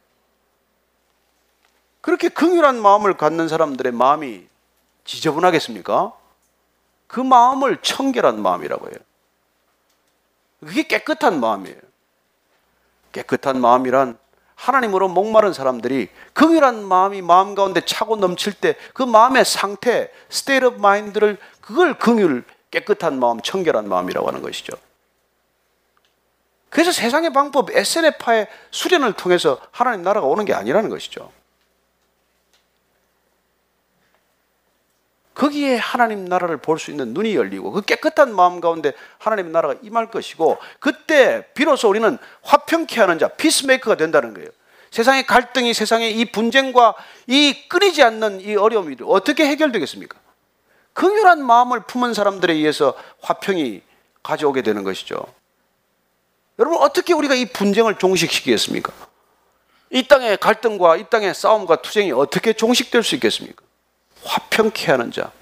[2.01, 4.47] 그렇게 긍휼한 마음을 갖는 사람들의 마음이
[5.05, 6.18] 지저분하겠습니까?
[7.09, 8.97] 그 마음을 청결한 마음이라고 해요.
[10.61, 11.77] 그게 깨끗한 마음이에요.
[13.13, 14.19] 깨끗한 마음이란
[14.55, 20.77] 하나님으로 목마른 사람들이 긍휼한 마음이 마음 가운데 차고 넘칠 때 그 마음의 상태, state of
[20.79, 24.77] mind를 그걸 긍휼, 깨끗한 마음, 청결한 마음이라고 하는 것이죠.
[26.71, 31.33] 그래서 세상의 방법, SNF파의 수련을 통해서 하나님 나라가 오는 게 아니라는 것이죠.
[35.39, 40.11] 거기에 하나님 나라를 볼 수 있는 눈이 열리고 그 깨끗한 마음 가운데 하나님의 나라가 임할
[40.11, 44.49] 것이고 그때 비로소 우리는 화평케 하는 자, 피스메이커가 된다는 거예요.
[44.91, 46.95] 세상의 갈등이 세상의 이 분쟁과
[47.29, 50.19] 이 끊이지 않는 이 어려움이 어떻게 해결되겠습니까?
[50.95, 53.83] 긍휼한 마음을 품은 사람들에 의해서 화평이
[54.25, 55.25] 가져오게 되는 것이죠.
[56.59, 58.93] 여러분 어떻게 우리가 이 분쟁을 종식시키겠습니까?
[59.91, 63.68] 이 땅의 갈등과 이 땅의 싸움과 투쟁이 어떻게 종식될 수 있겠습니까?
[64.29, 65.33] 화평케 하는 자.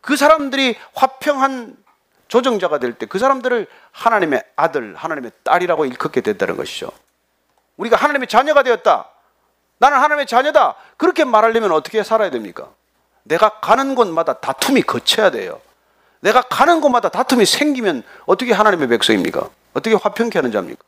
[0.00, 1.76] 그 사람들이 화평한
[2.28, 6.90] 조정자가 될 때 그 사람들을 하나님의 아들, 하나님의 딸이라고 일컫게 된다는 것이죠.
[7.76, 9.08] 우리가 하나님의 자녀가 되었다.
[9.78, 10.74] 나는 하나님의 자녀다.
[10.96, 12.68] 그렇게 말하려면 어떻게 살아야 됩니까?
[13.24, 15.60] 내가 가는 곳마다 다툼이 거쳐야 돼요.
[16.20, 19.48] 내가 가는 곳마다 다툼이 생기면 어떻게 하나님의 백성입니까?
[19.74, 20.82] 어떻게 화평케 하는 자입니까?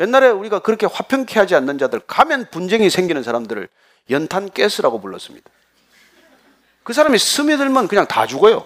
[0.00, 3.68] 옛날에 우리가 그렇게 화평케 하지 않는 자들, 가면 분쟁이 생기는 사람들을
[4.10, 5.50] 연탄 가스라고 불렀습니다.
[6.82, 8.64] 그 사람이 스며들면 그냥 다 죽어요.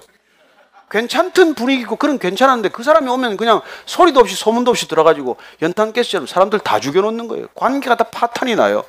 [0.91, 6.27] 괜찮던 분위기고 그런 괜찮았는데 그 사람이 오면 그냥 소리도 없이 소문도 없이 들어가지고 연탄 가스처럼
[6.27, 7.47] 사람들 다 죽여놓는 거예요.
[7.55, 8.85] 관계가 다 파탄이 나요.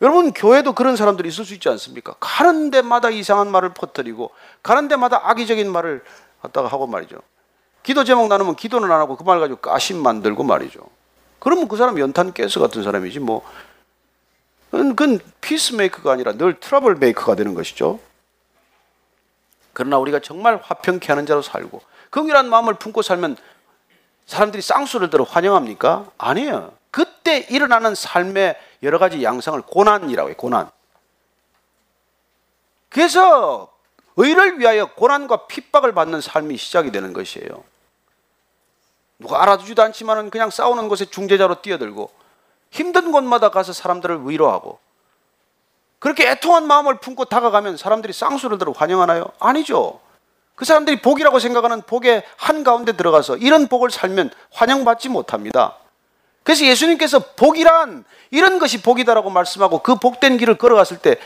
[0.00, 2.14] 여러분 교회도 그런 사람들이 있을 수 있지 않습니까?
[2.20, 4.30] 가는 데마다 이상한 말을 퍼뜨리고
[4.62, 6.04] 가는 데마다 악의적인 말을
[6.42, 7.16] 갖다가 하고 말이죠.
[7.82, 10.80] 기도 제목 나누면 기도는 안 하고 그 말 가지고 가십 만들고 말이죠.
[11.38, 13.42] 그러면 그 사람 연탄 가스 같은 사람이지 뭐
[14.76, 18.00] 그건 peacemaker가 아니라 늘 troublemaker가 되는 것이죠.
[19.72, 23.36] 그러나 우리가 정말 화평케 하는 자로 살고 긍휼한 마음을 품고 살면
[24.26, 26.10] 사람들이 쌍수를 들어 환영합니까?
[26.18, 26.72] 아니에요.
[26.90, 30.36] 그때 일어나는 삶의 여러 가지 양상을 고난이라고 해요.
[30.36, 30.70] 고난.
[32.88, 33.70] 그래서
[34.16, 37.64] 의를 위하여 고난과 핍박을 받는 삶이 시작이 되는 것이에요.
[39.18, 42.10] 누가 알아주지도 않지만은 그냥 싸우는 곳에 중재자로 뛰어들고
[42.70, 44.78] 힘든 곳마다 가서 사람들을 위로하고
[45.98, 49.26] 그렇게 애통한 마음을 품고 다가가면 사람들이 쌍수를 들어 환영하나요?
[49.38, 50.00] 아니죠.
[50.54, 55.76] 그 사람들이 복이라고 생각하는 복의 한가운데 들어가서 이런 복을 살면 환영받지 못합니다.
[56.42, 61.16] 그래서 예수님께서 복이란 이런 것이 복이다라고 말씀하고 그 복된 길을 걸어갔을 때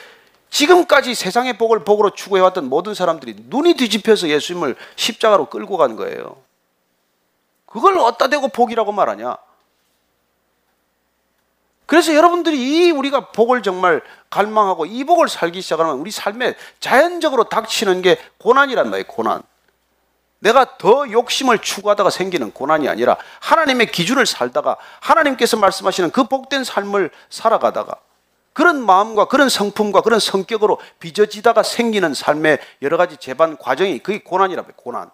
[0.51, 6.39] 지금까지 세상의 복을 복으로 추구해왔던 모든 사람들이 눈이 뒤집혀서 예수님을 십자가로 끌고 간 거예요.
[7.67, 9.37] 그걸 어디다 대고 복이라고 말하냐?
[11.91, 14.01] 그래서 여러분들이 이 우리가 복을 정말
[14.31, 19.43] 갈망하고 이 복을 살기 시작하면 우리 삶에 자연적으로 닥치는 게 고난이란 말이에요, 고난.
[20.39, 27.11] 내가 더 욕심을 추구하다가 생기는 고난이 아니라 하나님의 기준을 살다가 하나님께서 말씀하시는 그 복된 삶을
[27.29, 27.97] 살아가다가
[28.53, 34.69] 그런 마음과 그런 성품과 그런 성격으로 빚어지다가 생기는 삶의 여러 가지 재반 과정이 그게 고난이라고
[34.69, 35.11] 해요, 고난.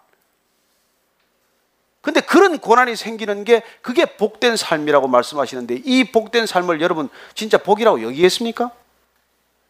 [2.27, 8.69] 그런 고난이 생기는 게 그게 복된 삶이라고 말씀하시는데 이 복된 삶을 여러분 진짜 복이라고 여기겠습니까?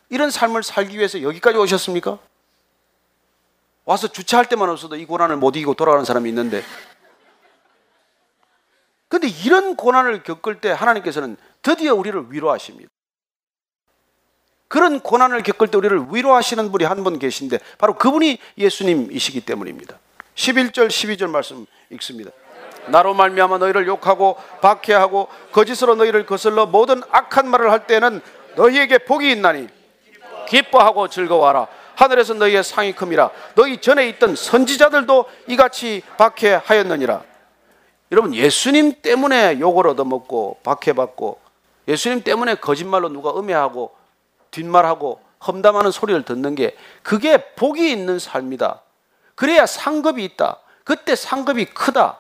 [0.10, 2.18] 이런 삶을 살기 위해서 여기까지 오셨습니까?
[3.86, 6.64] 와서 주차할 때만 없어도 이 고난을 못 이기고 돌아가는 사람이 있는데
[9.08, 12.90] 근데 이런 고난을 겪을 때 하나님께서는 드디어 우리를 위로하십니다.
[14.68, 20.00] 그런 고난을 겪을 때 우리를 위로하시는 분이 한 분 계신데 바로 그분이 예수님이시기 때문입니다.
[20.34, 22.32] 11절 12절 말씀 읽습니다.
[22.90, 28.22] 나로 말미암아 너희를 욕하고 박해하고 거짓으로 너희를 거슬러 모든 악한 말을 할 때는
[28.56, 29.68] 너희에게 복이 있나니
[30.48, 31.68] 기뻐하고 즐거워하라.
[31.96, 33.32] 하늘에서 너희의 상이 큼이라.
[33.56, 37.24] 너희 전에 있던 선지자들도 이같이 박해하였느니라.
[38.12, 41.40] 여러분 예수님 때문에 욕을 얻어먹고 박해받고
[41.88, 43.96] 예수님 때문에 거짓말로 누가 음해하고
[44.52, 48.82] 뒷말하고 험담하는 소리를 듣는 게 그게 복이 있는 삶이다.
[49.36, 50.60] 그래야 상급이 있다.
[50.84, 52.20] 그때 상급이 크다.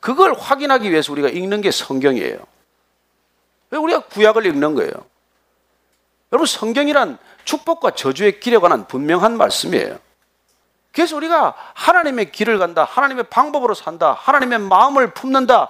[0.00, 2.38] 그걸 확인하기 위해서 우리가 읽는 게 성경이에요.
[3.70, 4.90] 왜 우리가 구약을 읽는 거예요?
[6.32, 9.98] 여러분 성경이란 축복과 저주의 길에 관한 분명한 말씀이에요.
[10.92, 12.84] 그래서 우리가 하나님의 길을 간다.
[12.84, 14.12] 하나님의 방법으로 산다.
[14.12, 15.68] 하나님의 마음을 품는다.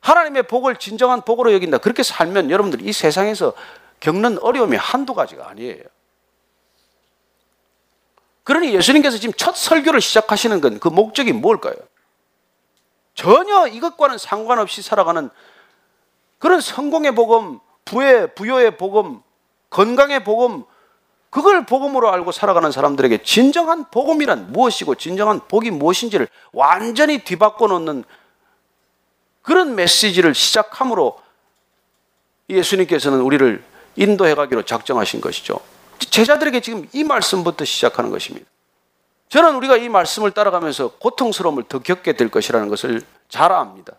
[0.00, 1.78] 하나님의 복을 진정한 복으로 여긴다.
[1.78, 3.54] 그렇게 살면 여러분들 이 세상에서
[4.00, 5.82] 겪는 어려움이 한두 가지가 아니에요.
[8.44, 11.74] 그러니 예수님께서 지금 첫 설교를 시작하시는 건 그 목적이 뭘까요?
[13.18, 15.28] 전혀 이것과는 상관없이 살아가는
[16.38, 19.20] 그런 성공의 복음, 부의 부여의 복음,
[19.70, 20.62] 건강의 복음,
[21.28, 28.04] 그걸 복음으로 알고 살아가는 사람들에게 진정한 복음이란 무엇이고 진정한 복이 무엇인지를 완전히 뒤바꿔 놓는
[29.42, 31.20] 그런 메시지를 시작함으로
[32.48, 33.64] 예수님께서는 우리를
[33.96, 35.58] 인도해 가기로 작정하신 것이죠.
[35.98, 38.48] 제자들에게 지금 이 말씀부터 시작하는 것입니다.
[39.28, 43.94] 저는 우리가 이 말씀을 따라가면서 고통스러움을 더 겪게 될 것이라는 것을 잘 압니다.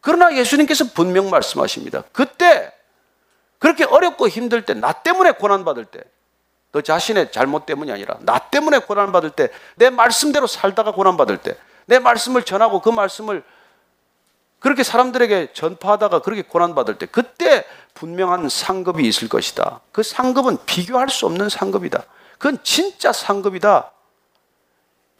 [0.00, 2.04] 그러나 예수님께서 분명 말씀하십니다.
[2.12, 2.72] 그때
[3.58, 6.02] 그렇게 어렵고 힘들 때, 나 때문에 고난받을 때,
[6.72, 11.56] 너 자신의 잘못 때문이 아니라 나 때문에 고난받을 때, 내 말씀대로 살다가 고난받을 때,
[11.86, 13.42] 내 말씀을 전하고 그 말씀을
[14.58, 19.80] 그렇게 사람들에게 전파하다가 그렇게 고난받을 때, 그때 분명한 상급이 있을 것이다.
[19.92, 22.02] 그 상급은 비교할 수 없는 상급이다.
[22.44, 23.90] 그건 진짜 상급이다.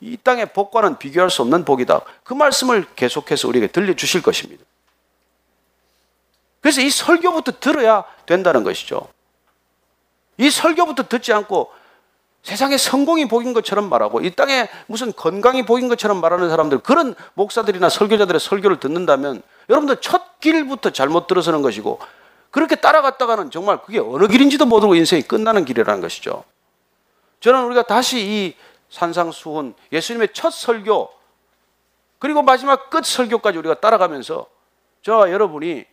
[0.00, 2.02] 이 땅의 복과는 비교할 수 없는 복이다.
[2.22, 4.62] 그 말씀을 계속해서 우리에게 들려주실 것입니다.
[6.60, 9.08] 그래서 이 설교부터 들어야 된다는 것이죠.
[10.36, 11.72] 이 설교부터 듣지 않고
[12.42, 17.88] 세상에 성공이 복인 것처럼 말하고 이 땅에 무슨 건강이 복인 것처럼 말하는 사람들 그런 목사들이나
[17.88, 22.00] 설교자들의 설교를 듣는다면 여러분들 첫 길부터 잘못 들어서는 것이고
[22.50, 26.44] 그렇게 따라갔다가는 정말 그게 어느 길인지도 모르고 인생이 끝나는 길이라는 것이죠.
[27.44, 28.56] 저는 우리가 다시 이
[28.88, 31.10] 산상수훈 예수님의 첫 설교
[32.18, 34.46] 그리고 마지막 끝 설교까지 우리가 따라가면서
[35.02, 35.84] 저와 여러분이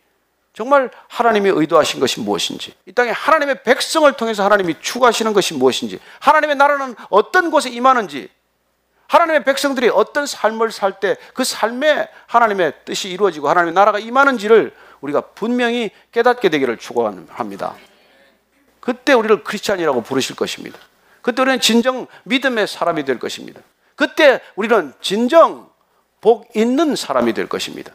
[0.54, 6.56] 정말 하나님이 의도하신 것이 무엇인지, 이 땅에 하나님의 백성을 통해서 하나님이 추구하시는 것이 무엇인지, 하나님의
[6.56, 8.30] 나라는 어떤 곳에 임하는지,
[9.08, 15.20] 하나님의 백성들이 어떤 삶을 살 때 그 삶에 하나님의 뜻이 이루어지고 하나님의 나라가 임하는지를 우리가
[15.34, 17.74] 분명히 깨닫게 되기를 축원합니다.
[18.80, 20.78] 그때 우리를 크리스찬이라고 부르실 것입니다.
[21.22, 23.60] 그때 우리는 진정 믿음의 사람이 될 것입니다.
[23.96, 25.70] 그때 우리는 진정
[26.20, 27.92] 복 있는 사람이 될 것입니다.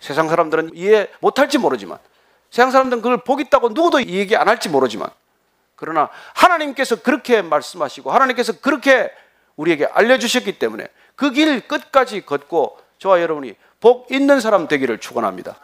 [0.00, 1.98] 세상 사람들은 이해 못할지 모르지만
[2.50, 5.08] 세상 사람들은 그걸 복 있다고 누구도 얘기 안 할지 모르지만
[5.76, 9.10] 그러나 하나님께서 그렇게 말씀하시고 하나님께서 그렇게
[9.56, 15.56] 우리에게 알려주셨기 때문에 그 길 끝까지 걷고 저와 여러분이 복 있는 사람 되기를 축원합니다.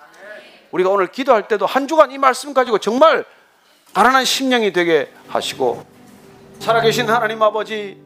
[0.71, 3.25] 우리가 오늘 기도할 때도 한 주간 이 말씀 가지고 정말
[3.95, 5.85] 가난한 심령이 되게 하시고
[6.61, 7.99] 살아계신 하나님 아버지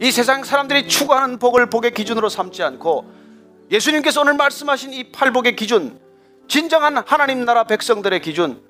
[0.00, 3.08] 이 세상 사람들이 추구하는 복을 복의 기준으로 삼지 않고
[3.70, 6.00] 예수님께서 오늘 말씀하신 이 팔복의 기준,
[6.48, 8.60] 진정한 하나님 나라 백성들의 기준,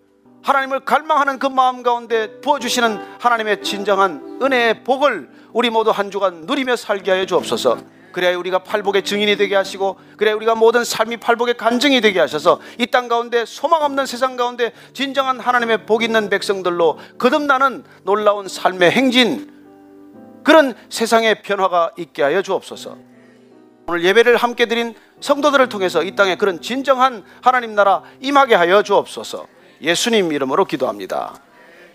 [0.43, 6.77] 하나님을 갈망하는 그 마음 가운데 부어주시는 하나님의 진정한 은혜의 복을 우리 모두 한 주간 누리며
[6.77, 7.79] 살게 하여 주옵소서.
[8.13, 12.87] 그래야 우리가 팔복의 증인이 되게 하시고 그래야 우리가 모든 삶이 팔복의 간증이 되게 하셔서 이
[12.87, 19.51] 땅 가운데 소망 없는 세상 가운데 진정한 하나님의 복 있는 백성들로 거듭나는 놀라운 삶의 행진
[20.43, 22.97] 그런 세상의 변화가 있게 하여 주옵소서.
[23.87, 29.47] 오늘 예배를 함께 드린 성도들을 통해서 이 땅에 그런 진정한 하나님 나라 임하게 하여 주옵소서.
[29.83, 31.35] 예수님 이름으로 기도합니다.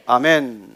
[0.05, 0.74] 아멘.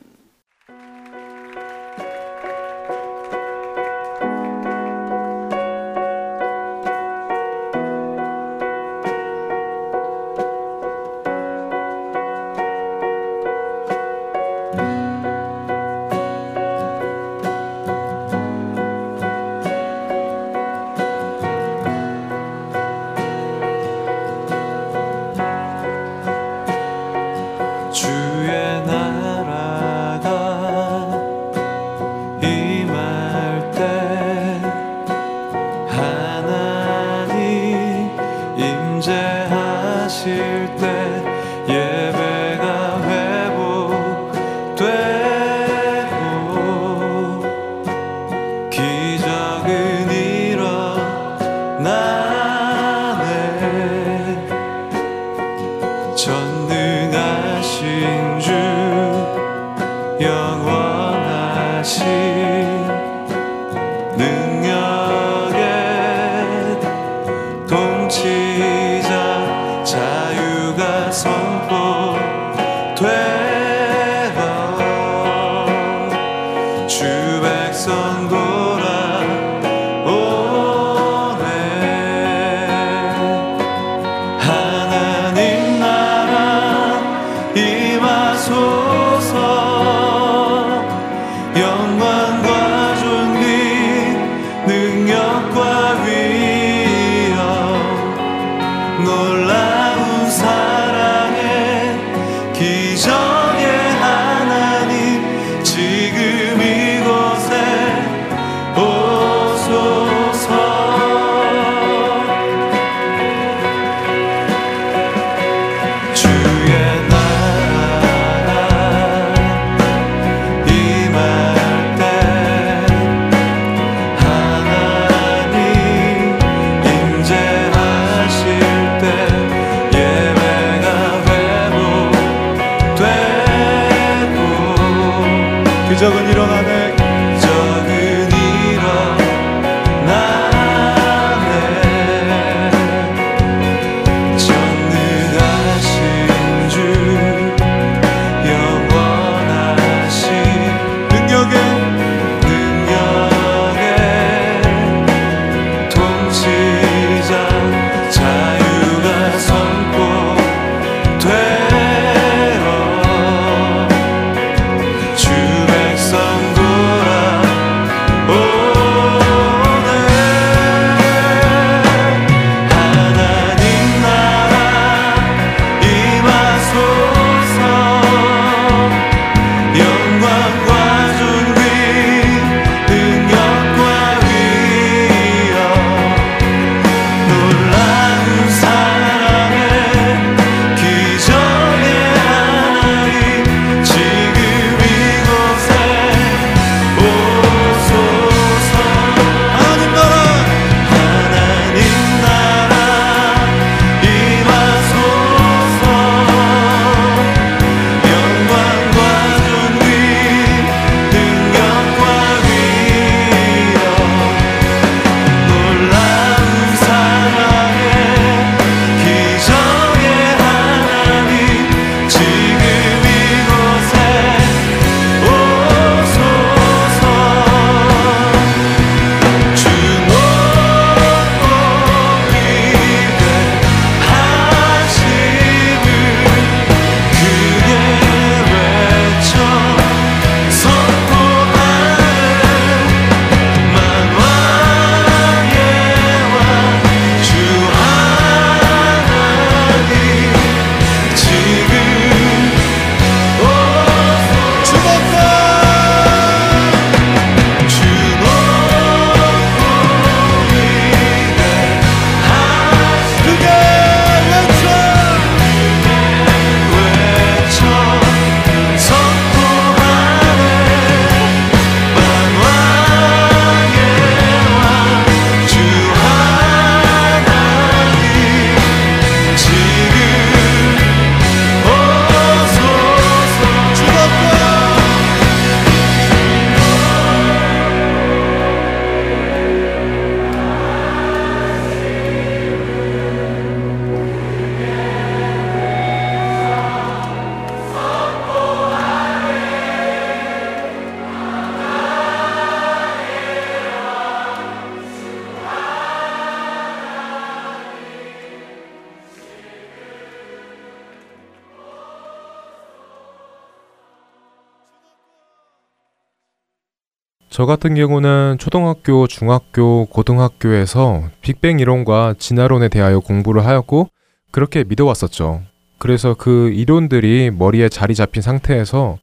[317.39, 323.87] 저 같은 경우는 초등학교, 중학교, 고등학교에서 빅뱅 이론과 진화론에 대하여 공부를 하였고
[324.29, 325.43] 그렇게 믿어왔었죠.
[325.77, 328.97] 그래서 그 이론들이 머리에 자리 잡힌 상태에서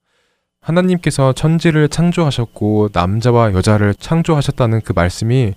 [0.61, 5.55] 하나님께서 천지를 창조하셨고 남자와 여자를 창조하셨다는 그 말씀이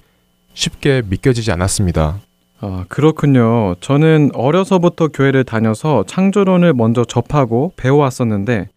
[0.54, 2.20] 쉽게 믿겨지지 않았습니다.
[2.62, 3.76] 아, 그렇군요.
[3.82, 8.70] 저는 어려서부터 교회를 다녀서 창조론을 먼저 접하고 배워왔었는데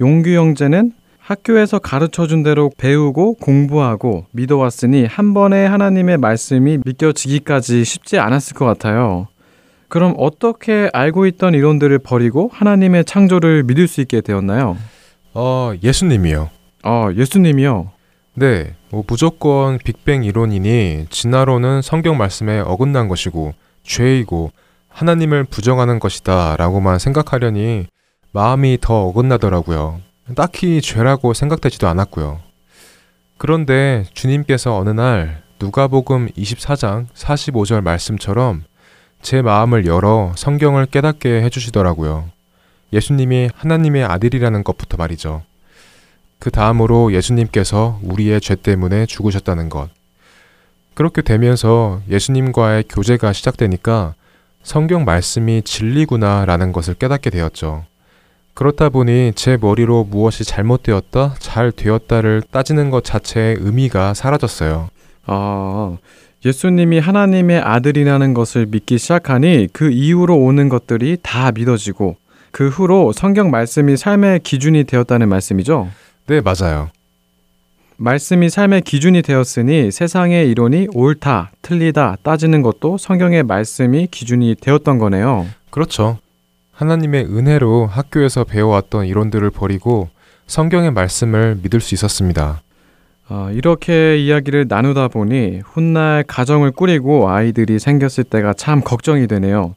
[0.00, 0.90] 용규 형제는
[1.24, 8.66] 학교에서 가르쳐 준 대로 배우고 공부하고 믿어왔으니 한 번에 하나님의 말씀이 믿겨지기까지 쉽지 않았을 것
[8.66, 9.28] 같아요.
[9.88, 14.76] 그럼 어떻게 알고 있던 이론들을 버리고 하나님의 창조를 믿을 수 있게 되었나요?
[15.32, 16.50] 어, 예수님이요.
[16.82, 17.90] 아, 예수님이요.
[18.34, 24.50] 네, 뭐 무조건 빅뱅 이론이니 진화론은 성경 말씀에 어긋난 것이고 죄이고
[24.88, 27.86] 하나님을 부정하는 것이다 라고만 생각하려니
[28.32, 30.00] 마음이 더 어긋나더라고요.
[30.34, 32.40] 딱히 죄라고 생각되지도 않았고요.
[33.36, 38.64] 그런데 주님께서 어느 날 누가복음 24장 45절 말씀처럼
[39.20, 42.30] 제 마음을 열어 성경을 깨닫게 해주시더라고요.
[42.92, 45.42] 예수님이 하나님의 아들이라는 것부터 말이죠.
[46.38, 49.88] 그 다음으로 예수님께서 우리의 죄 때문에 죽으셨다는 것.
[50.94, 54.14] 그렇게 되면서 예수님과의 교제가 시작되니까
[54.62, 57.84] 성경 말씀이 진리구나 라는 것을 깨닫게 되었죠.
[58.54, 64.88] 그렇다 보니 제 머리로 무엇이 잘못되었다, 잘 되었다를 따지는 것 자체의 의미가 사라졌어요.
[65.26, 65.96] 아,
[66.44, 72.16] 예수님이 하나님의 아들이라는 것을 믿기 시작하니 그 이후로 오는 것들이 다 믿어지고
[72.52, 75.88] 그 후로 성경 말씀이 삶의 기준이 되었다는 말씀이죠.
[76.26, 76.90] 네, 맞아요.
[77.96, 85.46] 말씀이 삶의 기준이 되었으니 세상의 이론이 옳다, 틀리다 따지는 것도 성경의 말씀이 기준이 되었던 거네요.
[85.70, 86.18] 그렇죠.
[86.74, 90.08] 하나님의 은혜로 학교에서 배워왔던 이론들을 버리고
[90.46, 92.62] 성경의 말씀을 믿을 수 있었습니다.
[93.28, 99.74] 아, 이렇게 이야기를 나누다 보니 훗날 가정을 꾸리고 아이들이 생겼을 때가 참 걱정이 되네요.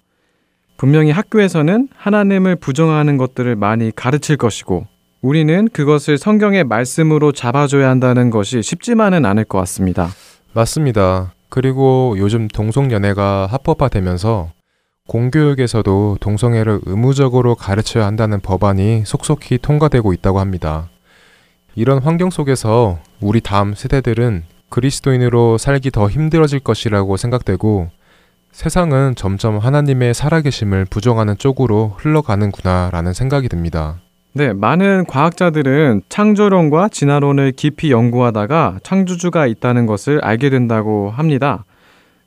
[0.76, 4.86] 분명히 학교에서는 하나님을 부정하는 것들을 많이 가르칠 것이고
[5.22, 10.10] 우리는 그것을 성경의 말씀으로 잡아줘야 한다는 것이 쉽지만은 않을 것 같습니다.
[10.53, 11.34] 맞습니다.
[11.49, 14.52] 그리고 요즘 동성연애가 합법화되면서
[15.07, 20.89] 공교육에서도 동성애를 의무적으로 가르쳐야 한다는 법안이 속속히 통과되고 있다고 합니다.
[21.75, 27.89] 이런 환경 속에서 우리 다음 세대들은 그리스도인으로 살기 더 힘들어질 것이라고 생각되고
[28.51, 33.99] 세상은 점점 하나님의 살아계심을 부정하는 쪽으로 흘러가는구나라는 생각이 듭니다.
[34.34, 41.65] 네, 많은 과학자들은 창조론과 진화론을 깊이 연구하다가 창조주가 있다는 것을 알게 된다고 합니다.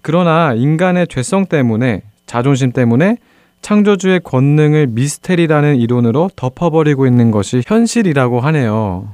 [0.03, 3.17] 그러나 인간의 죄성 때문에 자존심 때문에
[3.61, 9.09] 창조주의 권능을 미스테리라는 이론으로 덮어버리고 있는 것이 현실이라고 하네요.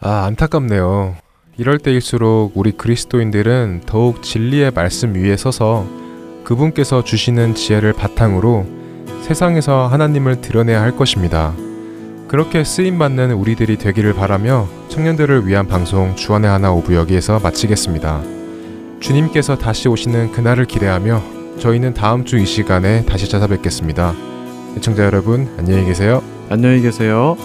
[0.00, 1.16] 아, 안타깝네요.
[1.58, 5.86] 이럴 때일수록 우리 그리스도인들은 더욱 진리의 말씀 위에 서서
[6.44, 8.64] 그분께서 주시는 지혜를 바탕으로
[9.22, 11.52] 세상에서 하나님을 드러내야 할 것입니다.
[12.28, 18.22] 그렇게 쓰임받는 우리들이 되기를 바라며 청년들을 위한 방송 주안의 하나 오부 여기에서 마치겠습니다.
[19.00, 24.14] 주님께서 다시 오시는 그날을 기대하며 저희는 다음 주 이 시간에 다시 찾아뵙겠습니다.
[24.76, 26.22] 애청자 여러분, 안녕히 계세요.
[26.50, 27.36] 안녕히 계세요.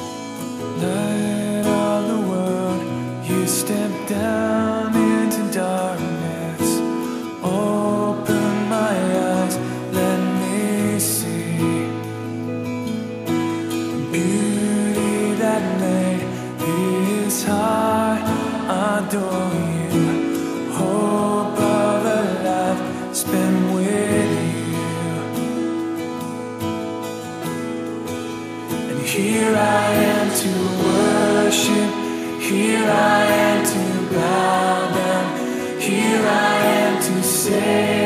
[29.12, 30.52] Here I am to
[30.86, 31.92] worship,
[32.40, 38.01] here I am to bow down, here I am to say.